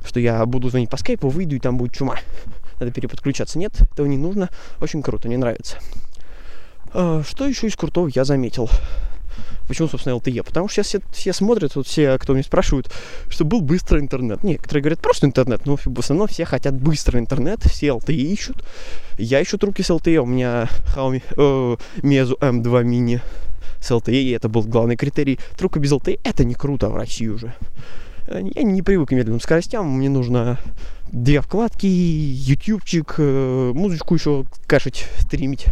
Что 0.05 0.19
я 0.19 0.45
буду 0.45 0.69
звонить 0.69 0.91
по 0.91 0.97
скайпу, 0.97 1.27
выйду 1.29 1.55
и 1.55 1.59
там 1.59 1.77
будет 1.77 1.93
чума. 1.93 2.15
Надо 2.79 2.91
переподключаться. 2.91 3.57
Нет, 3.57 3.81
этого 3.91 4.05
не 4.05 4.17
нужно. 4.17 4.49
Очень 4.79 5.01
круто, 5.01 5.27
мне 5.27 5.37
нравится. 5.37 5.77
Э, 6.93 7.23
Что 7.27 7.47
еще 7.47 7.67
из 7.67 7.75
крутого 7.75 8.09
я 8.13 8.23
заметил? 8.25 8.69
Почему, 9.67 9.87
собственно, 9.87 10.15
LTE? 10.15 10.43
Потому 10.43 10.67
что 10.67 10.81
сейчас 10.83 10.87
все, 10.87 11.01
все 11.11 11.33
смотрят, 11.33 11.75
вот 11.75 11.85
все, 11.85 12.17
кто 12.17 12.33
меня 12.33 12.43
спрашивают, 12.43 12.91
что 13.29 13.45
был 13.45 13.61
быстрый 13.61 14.01
интернет. 14.01 14.43
Некоторые 14.43 14.81
говорят 14.81 14.99
просто 14.99 15.27
интернет, 15.27 15.65
но 15.67 15.77
в 15.77 15.99
основном 15.99 16.27
все 16.27 16.45
хотят 16.45 16.73
быстрый 16.73 17.19
интернет, 17.21 17.61
все 17.65 17.89
LTE 17.89 18.15
ищут. 18.15 18.63
Я 19.19 19.43
ищу 19.43 19.59
трубки 19.59 19.83
с 19.83 19.91
LTE, 19.91 20.17
у 20.17 20.25
меня 20.25 20.67
Xiaomi 20.95 21.21
э, 21.29 22.01
Meizu 22.01 22.39
M2 22.39 22.83
Mini 22.83 23.21
с 23.79 23.91
LTE, 23.91 24.11
и 24.23 24.31
это 24.31 24.49
был 24.49 24.63
главный 24.63 24.95
критерий. 24.95 25.37
Трубка 25.55 25.79
без 25.79 25.91
LTE 25.91 26.19
это 26.23 26.43
не 26.43 26.55
круто 26.55 26.89
в 26.89 26.95
России 26.95 27.27
уже. 27.27 27.53
Э, 28.27 28.41
Я 28.55 28.63
не 28.63 28.81
привык 28.81 29.09
к 29.09 29.11
медленным 29.11 29.39
скоростям, 29.39 29.87
мне 29.87 30.09
нужно 30.09 30.57
две 31.11 31.41
вкладки, 31.41 31.85
ютубчик, 31.85 33.15
э, 33.19 33.71
музычку 33.75 34.15
еще 34.15 34.45
кашить, 34.65 35.05
стримить. 35.19 35.67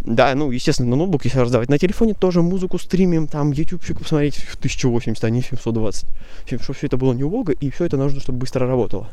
Да, 0.00 0.34
ну, 0.34 0.50
естественно, 0.50 0.88
на 0.90 0.96
ноутбуке 0.96 1.28
если 1.28 1.40
раздавать. 1.40 1.68
На 1.68 1.78
телефоне 1.78 2.14
тоже 2.14 2.40
музыку 2.42 2.78
стримим, 2.78 3.26
там 3.26 3.52
ютубчик 3.52 3.98
посмотреть 3.98 4.36
в 4.36 4.56
1080, 4.56 5.22
а 5.22 5.30
не 5.30 5.42
720. 5.42 6.06
Чтобы 6.46 6.74
все 6.74 6.86
это 6.86 6.96
было 6.96 7.12
не 7.12 7.22
убого, 7.22 7.50
и 7.50 7.70
все 7.70 7.84
это 7.84 7.96
нужно, 7.96 8.20
чтобы 8.20 8.38
быстро 8.38 8.66
работало. 8.66 9.10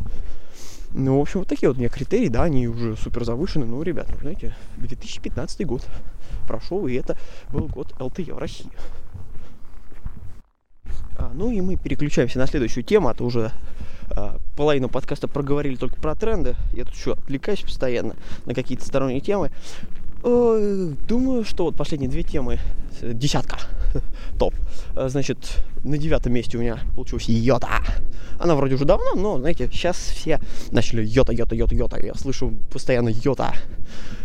Ну, 0.94 1.18
в 1.18 1.22
общем, 1.22 1.40
вот 1.40 1.50
такие 1.50 1.68
вот 1.68 1.78
у 1.78 1.80
меня 1.80 1.90
критерии, 1.90 2.30
да, 2.30 2.44
они 2.44 2.68
уже 2.68 2.96
супер 2.96 3.26
завышены. 3.26 3.66
Ну, 3.66 3.82
ребята, 3.84 4.14
ну, 4.14 4.22
знаете, 4.22 4.56
2015 4.78 5.66
год 5.66 5.86
прошел, 6.48 6.88
и 6.88 6.94
это 6.94 7.18
был 7.52 7.68
год 7.68 7.94
LTE 8.00 8.34
в 8.34 8.38
России. 8.38 8.72
А, 11.18 11.32
ну 11.34 11.52
и 11.52 11.60
мы 11.62 11.76
переключаемся 11.76 12.40
на 12.40 12.48
следующую 12.48 12.84
тему, 12.84 13.10
а 13.10 13.14
то 13.14 13.26
уже 13.26 13.52
а, 14.12 14.38
половину 14.56 14.88
подкаста 14.88 15.28
проговорили 15.28 15.76
только 15.76 16.00
про 16.00 16.16
тренды. 16.16 16.56
Я 16.74 16.86
тут 16.86 16.94
еще 16.94 17.14
отвлекаюсь 17.14 17.62
постоянно 17.62 18.16
на 18.46 18.54
какие-то 18.54 18.86
сторонние 18.86 19.20
темы. 19.20 19.52
Э, 20.24 20.94
Думаю, 21.08 21.44
что 21.44 21.66
вот 21.66 21.76
последние 21.76 22.10
две 22.10 22.24
темы, 22.24 22.60
э, 23.02 23.14
десятка, 23.14 23.58
топ. 24.40 24.54
Э, 24.96 25.10
Значит, 25.10 25.38
на 25.84 25.98
девятом 25.98 26.34
месте 26.34 26.58
у 26.58 26.62
меня 26.62 26.80
получилась 26.96 27.30
Йота. 27.30 27.70
Она 28.40 28.56
вроде 28.56 28.76
уже 28.76 28.86
давно, 28.86 29.16
но, 29.16 29.40
знаете, 29.40 29.70
сейчас 29.72 29.98
все 29.98 30.40
начали 30.72 31.06
Йота, 31.06 31.34
Йота, 31.34 31.56
Йота, 31.56 31.76
Йота. 31.76 32.06
Я 32.06 32.14
слышу 32.16 32.54
постоянно 32.72 33.10
Йота. 33.10 33.54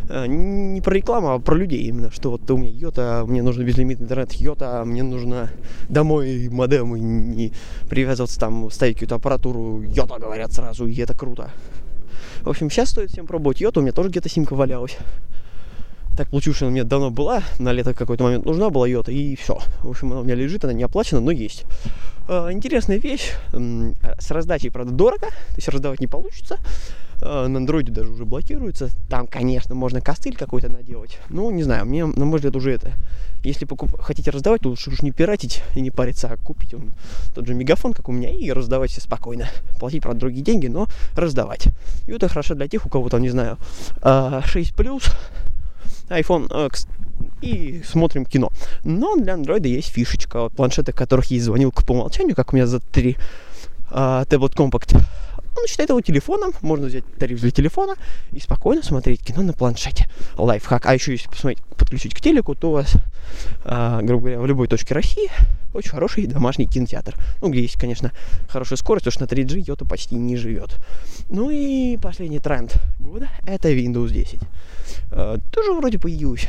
Не 0.08 0.80
про 0.82 0.94
рекламу, 0.94 1.30
а 1.30 1.38
про 1.38 1.56
людей 1.56 1.84
именно. 1.84 2.10
Что 2.10 2.30
вот 2.30 2.50
у 2.50 2.58
меня 2.58 2.70
Йота, 2.70 3.24
мне 3.26 3.42
нужен 3.42 3.64
безлимитный 3.64 4.04
интернет 4.04 4.32
Йота, 4.34 4.84
мне 4.84 5.02
нужно 5.02 5.50
домой 5.88 6.48
модем 6.50 6.94
и 6.96 7.00
не 7.00 7.52
привязываться 7.88 8.38
там, 8.38 8.70
ставить 8.70 8.96
какую-то 8.96 9.14
аппаратуру. 9.14 9.82
Йота, 9.82 10.18
говорят 10.18 10.52
сразу, 10.52 10.86
и 10.86 10.96
это 11.00 11.16
круто. 11.16 11.50
В 12.42 12.50
общем, 12.50 12.70
сейчас 12.70 12.90
стоит 12.90 13.10
всем 13.10 13.26
пробовать 13.26 13.60
Йоту. 13.60 13.80
У 13.80 13.82
меня 13.82 13.92
тоже 13.92 14.10
где-то 14.10 14.28
симка 14.28 14.54
валялась 14.54 14.98
так 16.16 16.28
получилось, 16.28 16.56
что 16.56 16.66
она 16.66 16.72
мне 16.72 16.84
давно 16.84 17.10
была, 17.10 17.42
на 17.58 17.72
лето 17.72 17.94
какой-то 17.94 18.24
момент 18.24 18.44
нужна 18.44 18.70
была 18.70 18.86
йота, 18.86 19.12
и 19.12 19.36
все. 19.36 19.58
В 19.82 19.90
общем, 19.90 20.12
она 20.12 20.20
у 20.20 20.24
меня 20.24 20.34
лежит, 20.34 20.64
она 20.64 20.72
не 20.72 20.82
оплачена, 20.82 21.20
но 21.20 21.30
есть. 21.30 21.64
Э, 22.28 22.48
интересная 22.52 22.98
вещь, 22.98 23.32
с 23.52 24.30
раздачей, 24.30 24.70
правда, 24.70 24.92
дорого, 24.92 25.26
то 25.28 25.56
есть 25.56 25.68
раздавать 25.68 26.00
не 26.00 26.06
получится. 26.06 26.58
Э, 27.22 27.46
на 27.46 27.58
андроиде 27.58 27.92
даже 27.92 28.10
уже 28.10 28.24
блокируется. 28.24 28.90
Там, 29.08 29.26
конечно, 29.26 29.74
можно 29.74 30.00
костыль 30.00 30.36
какой-то 30.36 30.68
наделать. 30.68 31.18
Ну, 31.28 31.50
не 31.50 31.62
знаю, 31.62 31.86
мне, 31.86 32.04
на 32.04 32.24
мой 32.24 32.36
взгляд, 32.36 32.56
уже 32.56 32.72
это. 32.72 32.92
Если 33.44 33.64
покуп... 33.64 34.00
хотите 34.00 34.30
раздавать, 34.30 34.62
то 34.62 34.68
лучше 34.68 34.90
уж 34.90 35.02
не 35.02 35.12
пиратить 35.12 35.62
и 35.74 35.80
не 35.80 35.90
париться, 35.90 36.28
а 36.28 36.36
купить 36.36 36.74
он, 36.74 36.92
тот 37.34 37.46
же 37.46 37.54
мегафон, 37.54 37.92
как 37.92 38.08
у 38.08 38.12
меня, 38.12 38.30
и 38.30 38.50
раздавать 38.50 38.90
все 38.90 39.00
спокойно. 39.00 39.48
Платить, 39.78 40.02
правда, 40.02 40.20
другие 40.20 40.44
деньги, 40.44 40.66
но 40.66 40.86
раздавать. 41.14 41.68
И 42.06 42.12
это 42.12 42.28
хорошо 42.28 42.54
для 42.54 42.68
тех, 42.68 42.86
у 42.86 42.88
кого 42.88 43.08
там, 43.08 43.22
не 43.22 43.30
знаю, 43.30 43.56
э, 44.02 44.40
6 44.44 44.74
плюс, 44.74 45.04
iPhone 46.20 46.66
X 46.66 46.86
и 47.40 47.82
смотрим 47.84 48.24
кино. 48.24 48.50
Но 48.84 49.16
для 49.16 49.34
андроида 49.34 49.68
есть 49.68 49.88
фишечка. 49.88 50.48
Планшеты, 50.50 50.92
которых 50.92 51.26
есть 51.30 51.44
звонилка 51.44 51.84
по 51.84 51.92
умолчанию, 51.92 52.36
как 52.36 52.52
у 52.52 52.56
меня 52.56 52.66
за 52.66 52.80
3 52.80 53.16
Tablet 53.90 54.54
Compact. 54.54 54.96
Он 55.56 55.66
считает 55.66 55.90
его 55.90 56.00
телефоном, 56.00 56.52
можно 56.62 56.86
взять 56.86 57.04
тариф 57.18 57.40
для 57.40 57.50
телефона 57.50 57.94
и 58.32 58.40
спокойно 58.40 58.82
смотреть 58.82 59.22
кино 59.22 59.42
на 59.42 59.52
планшете. 59.52 60.08
Лайфхак. 60.36 60.86
А 60.86 60.94
еще 60.94 61.12
если 61.12 61.28
посмотреть, 61.28 61.62
подключить 61.76 62.14
к 62.14 62.20
телеку, 62.20 62.54
то 62.54 62.70
у 62.70 62.72
вас, 62.72 62.94
а, 63.64 64.00
грубо 64.02 64.22
говоря, 64.22 64.40
в 64.40 64.46
любой 64.46 64.66
точке 64.68 64.94
России 64.94 65.30
очень 65.74 65.90
хороший 65.90 66.26
домашний 66.26 66.66
кинотеатр. 66.66 67.14
Ну, 67.40 67.50
где 67.50 67.62
есть, 67.62 67.78
конечно, 67.78 68.12
хорошая 68.48 68.76
скорость, 68.76 69.04
потому 69.06 69.26
что 69.26 69.36
на 69.36 69.40
3G 69.40 69.64
йота 69.66 69.84
почти 69.84 70.16
не 70.16 70.36
живет. 70.36 70.76
Ну 71.28 71.50
и 71.50 71.96
последний 71.96 72.40
тренд 72.40 72.74
года– 72.98 73.28
это 73.46 73.70
Windows 73.70 74.10
10. 74.10 74.40
А, 75.12 75.38
тоже 75.50 75.72
вроде 75.72 75.98
появилась. 75.98 76.48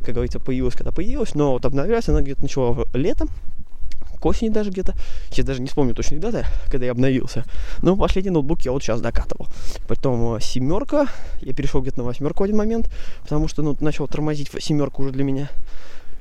Как 0.00 0.14
говорится, 0.14 0.38
появилась, 0.38 0.74
когда 0.74 0.92
появилась, 0.92 1.34
но 1.34 1.52
вот 1.52 1.64
обновлялась 1.64 2.08
она 2.08 2.22
где-то 2.22 2.42
начала 2.42 2.86
летом, 2.94 3.28
к 4.18 4.26
осени 4.26 4.48
даже 4.48 4.70
где-то. 4.70 4.94
Сейчас 5.30 5.46
даже 5.46 5.60
не 5.60 5.68
вспомню 5.68 5.94
точные 5.94 6.20
даты, 6.20 6.44
когда 6.70 6.86
я 6.86 6.92
обновился. 6.92 7.44
Но 7.82 7.96
последний 7.96 8.30
ноутбук 8.30 8.62
я 8.62 8.72
вот 8.72 8.82
сейчас 8.82 9.00
докатывал. 9.00 9.48
Потом 9.86 10.36
э, 10.36 10.40
семерка. 10.40 11.06
Я 11.40 11.52
перешел 11.52 11.80
где-то 11.80 11.98
на 11.98 12.04
восьмерку 12.04 12.44
один 12.44 12.56
момент, 12.56 12.90
потому 13.22 13.48
что 13.48 13.62
ну, 13.62 13.76
начал 13.80 14.06
тормозить 14.08 14.50
семерку 14.60 15.02
уже 15.02 15.12
для 15.12 15.24
меня 15.24 15.48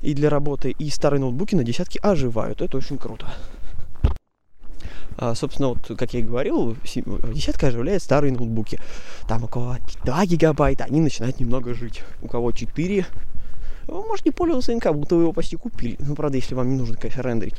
и 0.02 0.14
для 0.14 0.30
работы. 0.30 0.72
И 0.72 0.90
старые 0.90 1.22
ноутбуки 1.22 1.56
на 1.56 1.64
десятки 1.64 2.00
оживают. 2.02 2.62
Это 2.62 2.78
очень 2.78 2.98
круто. 2.98 3.28
А, 5.20 5.34
собственно, 5.34 5.70
вот, 5.70 5.98
как 5.98 6.14
я 6.14 6.20
и 6.20 6.24
говорил, 6.24 6.78
си- 6.86 7.04
десятка 7.34 7.68
оживляет 7.68 8.04
старые 8.04 8.32
ноутбуки. 8.32 8.80
Там 9.28 9.44
около 9.44 9.80
2 10.04 10.26
гигабайта, 10.28 10.84
они 10.84 11.02
начинают 11.02 11.40
немного 11.40 11.74
жить. 11.74 12.04
У 12.22 12.28
кого 12.28 12.52
4, 12.52 13.06
вы 13.88 14.06
можете 14.06 14.32
пользоваться 14.32 14.78
как 14.80 14.96
будто 14.98 15.16
вы 15.16 15.24
его 15.24 15.34
почти 15.34 15.56
купили. 15.56 15.98
Ну, 16.00 16.16
правда, 16.16 16.38
если 16.38 16.56
вам 16.56 16.70
не 16.70 16.78
нужно, 16.78 16.98
конечно, 16.98 17.22
рендерить. 17.22 17.56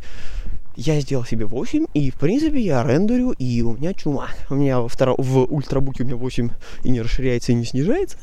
Я 0.77 1.01
сделал 1.01 1.25
себе 1.25 1.45
8, 1.45 1.87
и, 1.93 2.11
в 2.13 2.15
принципе, 2.15 2.61
я 2.61 2.85
рендерю, 2.85 3.33
и 3.33 3.63
у 3.63 3.77
меня 3.77 3.95
чума. 3.95 4.29
У 4.49 4.55
меня 4.55 4.81
во 4.81 4.89
втором, 4.89 5.17
в 5.19 5.39
ультрабуке 5.39 6.05
у 6.05 6.07
меня 6.07 6.15
8 6.15 6.51
и 6.85 6.91
не 6.91 7.01
расширяется, 7.01 7.51
и 7.51 7.57
не 7.57 7.65
снижается. 7.65 8.19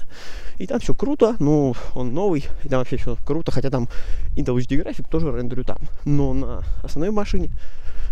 И 0.58 0.65
там 0.65 0.80
все 0.80 0.94
круто, 0.94 1.36
ну, 1.39 1.76
он 1.96 2.13
новый, 2.13 2.46
и 2.63 2.70
там 2.70 2.80
вообще 2.80 2.96
все 2.96 3.18
круто, 3.26 3.52
хотя 3.52 3.70
там 3.70 3.89
Intel 4.38 4.56
HD 4.56 4.78
график 4.78 5.10
тоже 5.10 5.36
рендерю 5.36 5.65
там. 5.65 5.80
Но 6.06 6.34
на 6.34 6.63
основной 6.82 7.12
машине, 7.12 7.50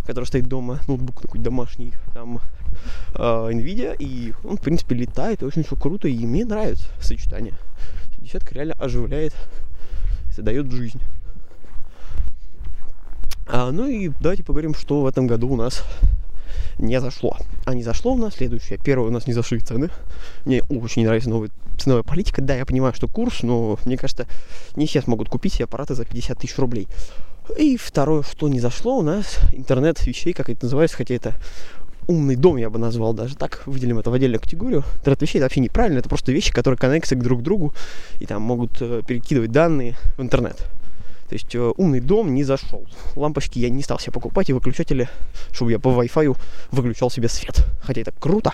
которая 0.05 0.25
стоит 0.25 0.47
дома, 0.47 0.81
ноутбук 0.89 1.21
такой 1.21 1.39
домашний, 1.39 1.93
там 2.13 2.41
э, 3.15 3.19
Nvidia, 3.21 3.95
и 3.97 4.33
он, 4.43 4.57
в 4.57 4.61
принципе, 4.61 4.95
летает, 4.95 5.41
и 5.41 5.45
очень 5.45 5.63
все 5.63 5.77
круто, 5.77 6.09
и 6.09 6.25
мне 6.25 6.43
нравится 6.43 6.87
сочетание. 6.99 7.53
Десятка 8.19 8.55
реально 8.55 8.73
оживляет, 8.77 9.33
задает 10.35 10.71
жизнь. 10.71 11.01
А, 13.47 13.71
ну 13.71 13.87
и 13.87 14.09
давайте 14.19 14.43
поговорим, 14.43 14.73
что 14.73 15.01
в 15.01 15.05
этом 15.05 15.27
году 15.27 15.49
у 15.49 15.55
нас 15.55 15.83
не 16.77 16.99
зашло. 16.99 17.37
А 17.65 17.73
не 17.73 17.83
зашло 17.83 18.13
у 18.13 18.17
нас 18.17 18.35
следующее. 18.35 18.79
Первое, 18.83 19.07
у 19.07 19.11
нас 19.11 19.27
не 19.27 19.33
зашли 19.33 19.59
цены. 19.59 19.89
Мне 20.45 20.63
очень 20.63 21.03
нравится 21.05 21.29
новая 21.29 21.49
ценовая 21.77 22.03
политика. 22.03 22.41
Да, 22.41 22.55
я 22.55 22.65
понимаю, 22.65 22.93
что 22.93 23.07
курс, 23.07 23.43
но 23.43 23.77
мне 23.85 23.97
кажется, 23.97 24.27
не 24.75 24.87
все 24.87 25.01
смогут 25.01 25.29
купить 25.29 25.53
себе 25.53 25.65
аппараты 25.65 25.95
за 25.95 26.05
50 26.05 26.37
тысяч 26.37 26.57
рублей. 26.57 26.87
И 27.57 27.77
второе, 27.77 28.23
что 28.23 28.47
не 28.47 28.59
зашло, 28.59 28.97
у 28.97 29.01
нас 29.01 29.39
интернет 29.51 30.05
вещей, 30.05 30.33
как 30.33 30.49
это 30.49 30.65
называется, 30.65 30.97
хотя 30.97 31.15
это 31.15 31.33
умный 32.07 32.35
дом, 32.35 32.57
я 32.57 32.69
бы 32.69 32.79
назвал 32.79 33.13
даже 33.13 33.35
так, 33.35 33.63
выделим 33.65 33.99
это 33.99 34.09
в 34.09 34.13
отдельную 34.13 34.41
категорию. 34.41 34.83
Интернет 34.95 35.21
вещей 35.21 35.37
это 35.39 35.45
вообще 35.45 35.61
неправильно, 35.61 35.99
это 35.99 36.09
просто 36.09 36.31
вещи, 36.31 36.51
которые 36.51 36.77
коннектятся 36.77 37.15
друг 37.15 37.39
к 37.39 37.43
другу 37.43 37.73
и 38.19 38.25
там 38.25 38.41
могут 38.41 38.81
э, 38.81 39.01
перекидывать 39.05 39.51
данные 39.51 39.95
в 40.17 40.21
интернет. 40.21 40.57
То 41.29 41.35
есть 41.35 41.55
э, 41.55 41.71
умный 41.77 41.99
дом 41.99 42.33
не 42.35 42.43
зашел. 42.43 42.85
Лампочки 43.15 43.57
я 43.59 43.69
не 43.69 43.81
стал 43.81 43.99
себе 43.99 44.11
покупать 44.11 44.49
и 44.49 44.53
выключатели, 44.53 45.09
чтобы 45.51 45.71
я 45.71 45.79
по 45.79 45.87
Wi-Fi 45.87 46.37
выключал 46.71 47.09
себе 47.09 47.27
свет. 47.27 47.65
Хотя 47.81 48.01
это 48.01 48.11
круто. 48.11 48.53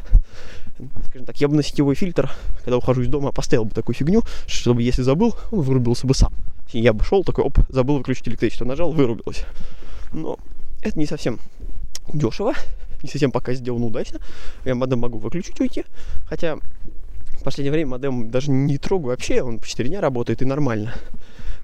Скажем 1.08 1.26
так, 1.26 1.36
я 1.42 1.50
бы 1.50 1.56
на 1.56 1.64
сетевой 1.64 1.96
фильтр, 1.96 2.32
когда 2.64 2.78
ухожу 2.78 3.02
из 3.02 3.08
дома, 3.08 3.34
поставил 3.34 3.66
бы 3.66 3.72
такую 3.72 3.96
фигню, 3.96 4.24
чтобы 4.48 4.82
если 4.82 5.02
забыл, 5.02 5.36
он 5.52 5.62
вырубился 5.62 6.08
бы 6.08 6.14
сам. 6.14 6.32
И 6.72 6.80
я 6.80 6.94
бы 6.94 7.04
шел 7.04 7.24
такой, 7.24 7.44
оп, 7.44 7.58
забыл 7.68 7.98
выключить 7.98 8.30
электричество, 8.30 8.64
нажал, 8.64 8.94
вырубилось. 8.94 9.44
Но 10.14 10.38
это 10.82 10.98
не 10.98 11.06
совсем 11.06 11.40
дешево, 12.14 12.54
не 13.04 13.10
совсем 13.10 13.32
пока 13.32 13.54
сделано 13.54 13.86
удачно. 13.86 14.20
Я 14.66 14.76
модем 14.76 15.00
могу 15.00 15.18
выключить, 15.18 15.60
уйти. 15.60 15.86
Хотя 16.26 16.58
в 17.34 17.44
последнее 17.44 17.72
время 17.72 17.92
модем 17.92 18.30
даже 18.30 18.52
не 18.52 18.78
трогаю 18.78 19.12
вообще, 19.12 19.42
он 19.42 19.60
по 19.60 19.68
4 19.68 19.90
дня 19.90 20.02
работает 20.02 20.42
и 20.42 20.46
нормально. 20.46 20.94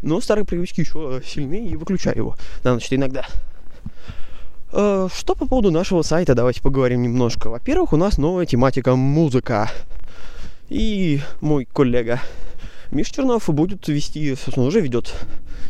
Но 0.01 0.21
старые 0.21 0.45
привычки 0.45 0.81
еще 0.81 1.21
сильны 1.25 1.67
и 1.67 1.75
выключаю 1.75 2.17
его 2.17 2.37
на 2.63 2.73
ночь 2.73 2.87
иногда. 2.91 3.25
Э, 4.71 5.07
Что 5.13 5.35
по 5.35 5.47
поводу 5.47 5.71
нашего 5.71 6.01
сайта, 6.01 6.35
давайте 6.35 6.61
поговорим 6.61 7.01
немножко. 7.01 7.49
Во-первых, 7.49 7.93
у 7.93 7.97
нас 7.97 8.17
новая 8.17 8.45
тематика 8.45 8.95
музыка. 8.95 9.71
И 10.69 11.21
мой 11.41 11.65
коллега 11.65 12.19
Миш 12.91 13.09
Чернов 13.09 13.47
будет 13.49 13.87
вести, 13.87 14.35
собственно, 14.35 14.67
уже 14.67 14.81
ведет 14.81 15.13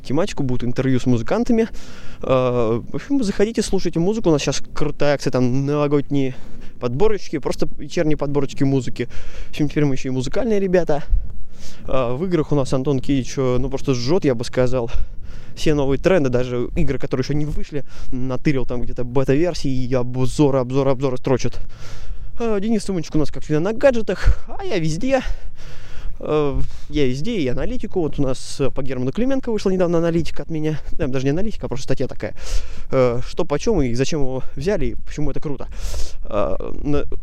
тематику, 0.03 0.43
будут 0.43 0.63
интервью 0.63 0.99
с 0.99 1.05
музыкантами. 1.05 1.67
Э, 2.21 2.81
В 2.91 2.95
общем, 2.95 3.23
заходите, 3.23 3.61
слушайте 3.61 3.99
музыку. 3.99 4.29
У 4.29 4.31
нас 4.31 4.41
сейчас 4.41 4.61
крутая 4.73 5.13
акция, 5.15 5.31
там 5.31 5.65
новогодние 5.65 6.35
подборочки, 6.79 7.39
просто 7.39 7.67
вечерние 7.77 8.17
подборочки 8.17 8.63
музыки. 8.63 9.07
В 9.47 9.49
общем, 9.51 9.69
теперь 9.69 9.85
мы 9.85 9.95
еще 9.95 10.09
и 10.09 10.11
музыкальные 10.11 10.59
ребята. 10.59 11.03
А, 11.87 12.15
В 12.15 12.25
играх 12.25 12.51
у 12.51 12.55
нас 12.55 12.73
Антон 12.73 12.99
Кидич, 12.99 13.33
э, 13.37 13.57
ну, 13.59 13.69
просто 13.69 13.93
жжет, 13.93 14.25
я 14.25 14.35
бы 14.35 14.43
сказал. 14.43 14.89
Все 15.55 15.73
новые 15.73 15.97
тренды, 15.99 16.29
даже 16.29 16.69
игры, 16.75 16.99
которые 16.99 17.23
еще 17.23 17.33
не 17.33 17.45
вышли, 17.45 17.85
натырил 18.11 18.65
там 18.65 18.81
где-то 18.81 19.05
бета-версии 19.05 19.71
и 19.71 19.93
обзоры, 19.93 20.59
обзоры, 20.59 20.91
обзоры 20.91 21.17
строчат. 21.17 21.61
Денис 22.37 22.83
Туманчик 22.83 23.15
у 23.15 23.19
нас 23.19 23.31
как 23.31 23.43
всегда 23.43 23.61
на 23.61 23.71
гаджетах, 23.71 24.45
а 24.49 24.65
я 24.65 24.77
везде. 24.77 25.21
Э, 26.19 26.59
я 26.89 27.07
везде, 27.07 27.37
и 27.37 27.47
аналитику. 27.47 28.01
Вот 28.01 28.19
у 28.19 28.23
нас 28.23 28.61
по 28.73 28.83
Герману 28.83 29.11
Клименко 29.11 29.51
вышла 29.51 29.69
недавно 29.69 29.97
аналитика 29.97 30.43
от 30.43 30.49
меня. 30.49 30.79
Да, 30.93 31.07
даже 31.07 31.25
не 31.25 31.31
аналитика, 31.31 31.65
а 31.65 31.69
просто 31.69 31.83
статья 31.83 32.07
такая. 32.07 32.35
Э, 32.91 33.19
что 33.25 33.45
почем 33.45 33.81
и 33.81 33.93
зачем 33.93 34.21
его 34.21 34.43
взяли, 34.55 34.85
и 34.87 34.95
почему 34.95 35.31
это 35.31 35.39
круто. 35.39 35.67
Э, 36.23 36.55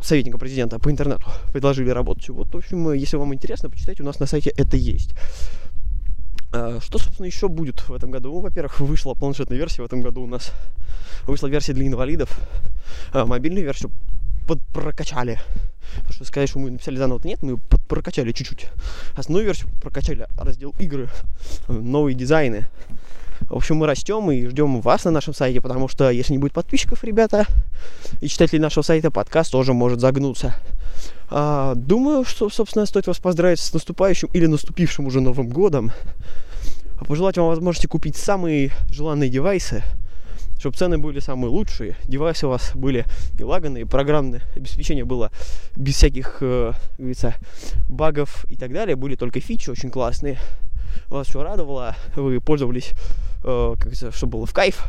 советника 0.01 0.37
президента 0.37 0.79
по 0.79 0.91
интернету 0.91 1.25
предложили 1.51 1.89
работать. 1.89 2.29
Вот, 2.29 2.53
в 2.53 2.57
общем, 2.57 2.91
если 2.93 3.17
вам 3.17 3.33
интересно, 3.33 3.69
почитайте, 3.69 4.03
у 4.03 4.05
нас 4.05 4.19
на 4.19 4.25
сайте 4.25 4.51
это 4.55 4.77
есть. 4.77 5.15
Что, 6.51 6.99
собственно, 6.99 7.25
еще 7.25 7.47
будет 7.47 7.79
в 7.89 7.93
этом 7.93 8.11
году? 8.11 8.31
Ну, 8.31 8.39
во-первых, 8.41 8.79
вышла 8.79 9.15
планшетная 9.15 9.57
версия 9.57 9.81
в 9.81 9.85
этом 9.85 10.01
году 10.01 10.21
у 10.21 10.27
нас. 10.27 10.51
Вышла 11.25 11.47
версия 11.47 11.73
для 11.73 11.87
инвалидов. 11.87 12.29
Мобильную 13.11 13.63
версию 13.65 13.89
прокачали. 14.45 15.39
Потому 15.97 16.13
что 16.13 16.25
сказать, 16.25 16.49
что 16.49 16.59
мы 16.59 16.71
написали 16.71 16.97
заново, 16.97 17.21
нет, 17.23 17.41
мы 17.43 17.57
прокачали 17.87 18.31
чуть-чуть. 18.31 18.67
Основную 19.15 19.45
версию 19.45 19.69
прокачали, 19.81 20.27
раздел 20.37 20.73
игры, 20.79 21.09
новые 21.67 22.15
дизайны. 22.15 22.67
В 23.41 23.55
общем, 23.55 23.77
мы 23.77 23.87
растем 23.87 24.31
и 24.31 24.45
ждем 24.47 24.79
вас 24.81 25.03
на 25.05 25.11
нашем 25.11 25.33
сайте, 25.33 25.59
потому 25.59 25.87
что 25.87 26.09
если 26.09 26.33
не 26.33 26.39
будет 26.39 26.53
подписчиков, 26.53 27.03
ребята, 27.03 27.45
и 28.21 28.27
читателей 28.27 28.61
нашего 28.61 28.83
сайта, 28.83 29.11
подкаст 29.11 29.51
тоже 29.51 29.73
может 29.73 29.99
загнуться. 29.99 30.55
А, 31.29 31.75
думаю, 31.75 32.23
что, 32.23 32.49
собственно, 32.49 32.85
стоит 32.85 33.07
вас 33.07 33.19
поздравить 33.19 33.59
с 33.59 33.73
наступающим 33.73 34.29
или 34.33 34.45
наступившим 34.45 35.07
уже 35.07 35.19
Новым 35.19 35.49
годом. 35.49 35.91
Пожелать 37.07 37.37
вам 37.37 37.47
возможности 37.47 37.87
купить 37.87 38.15
самые 38.15 38.71
желанные 38.89 39.29
девайсы– 39.29 39.83
чтобы 40.63 40.77
цены 40.77 40.97
были 40.97 41.19
самые 41.19 41.51
лучшие, 41.51 41.97
девайсы 42.05 42.47
у 42.47 42.49
вас 42.49 42.71
были 42.73 43.03
не 43.37 43.43
лаганные, 43.43 43.85
программное 43.85 44.43
обеспечение 44.55 45.03
было 45.03 45.29
без 45.75 45.95
всяких, 45.95 46.37
э, 46.39 46.71
говорится, 46.97 47.33
багов 47.89 48.45
и 48.49 48.55
так 48.55 48.71
далее, 48.71 48.95
были 48.95 49.17
только 49.17 49.41
фичи 49.41 49.69
очень 49.69 49.91
классные, 49.91 50.39
вас 51.09 51.27
все 51.27 51.43
радовало, 51.43 51.97
вы 52.15 52.39
пользовались, 52.39 52.91
э, 53.43 53.73
как 53.77 53.91
это, 53.91 54.13
чтобы 54.13 54.37
было 54.37 54.45
в 54.45 54.53
кайф, 54.53 54.85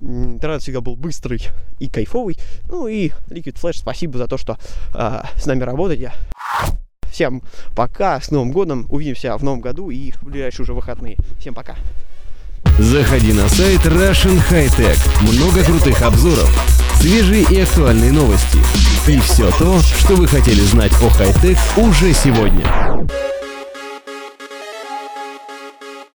интернет 0.00 0.62
всегда 0.62 0.80
был 0.80 0.96
быстрый 0.96 1.40
и 1.78 1.86
кайфовый. 1.86 2.36
Ну 2.68 2.88
и 2.88 3.10
Liquid 3.28 3.54
Flash, 3.62 3.76
спасибо 3.76 4.18
за 4.18 4.26
то, 4.26 4.36
что 4.36 4.58
э, 4.94 5.22
с 5.36 5.46
нами 5.46 5.62
работаете. 5.62 6.12
Всем 7.08 7.40
пока, 7.76 8.20
с 8.20 8.32
Новым 8.32 8.50
годом, 8.50 8.86
увидимся 8.90 9.36
в 9.36 9.44
Новом 9.44 9.60
году 9.60 9.90
и 9.90 10.10
в 10.10 10.24
ближайшие 10.24 10.64
уже 10.64 10.74
выходные. 10.74 11.18
Всем 11.38 11.54
пока. 11.54 11.76
Заходи 12.78 13.32
на 13.32 13.48
сайт 13.48 13.80
Russian 13.84 14.40
High 14.50 14.74
Tech. 14.76 14.98
Много 15.20 15.62
крутых 15.62 16.00
обзоров, 16.02 16.50
свежие 17.00 17.44
и 17.44 17.60
актуальные 17.60 18.12
новости. 18.12 18.58
И 19.06 19.18
все 19.20 19.50
то, 19.58 19.78
что 19.80 20.14
вы 20.14 20.26
хотели 20.26 20.60
знать 20.60 20.92
о 21.02 21.10
хай-тек 21.10 21.58
уже 21.76 22.12
сегодня. 22.14 22.64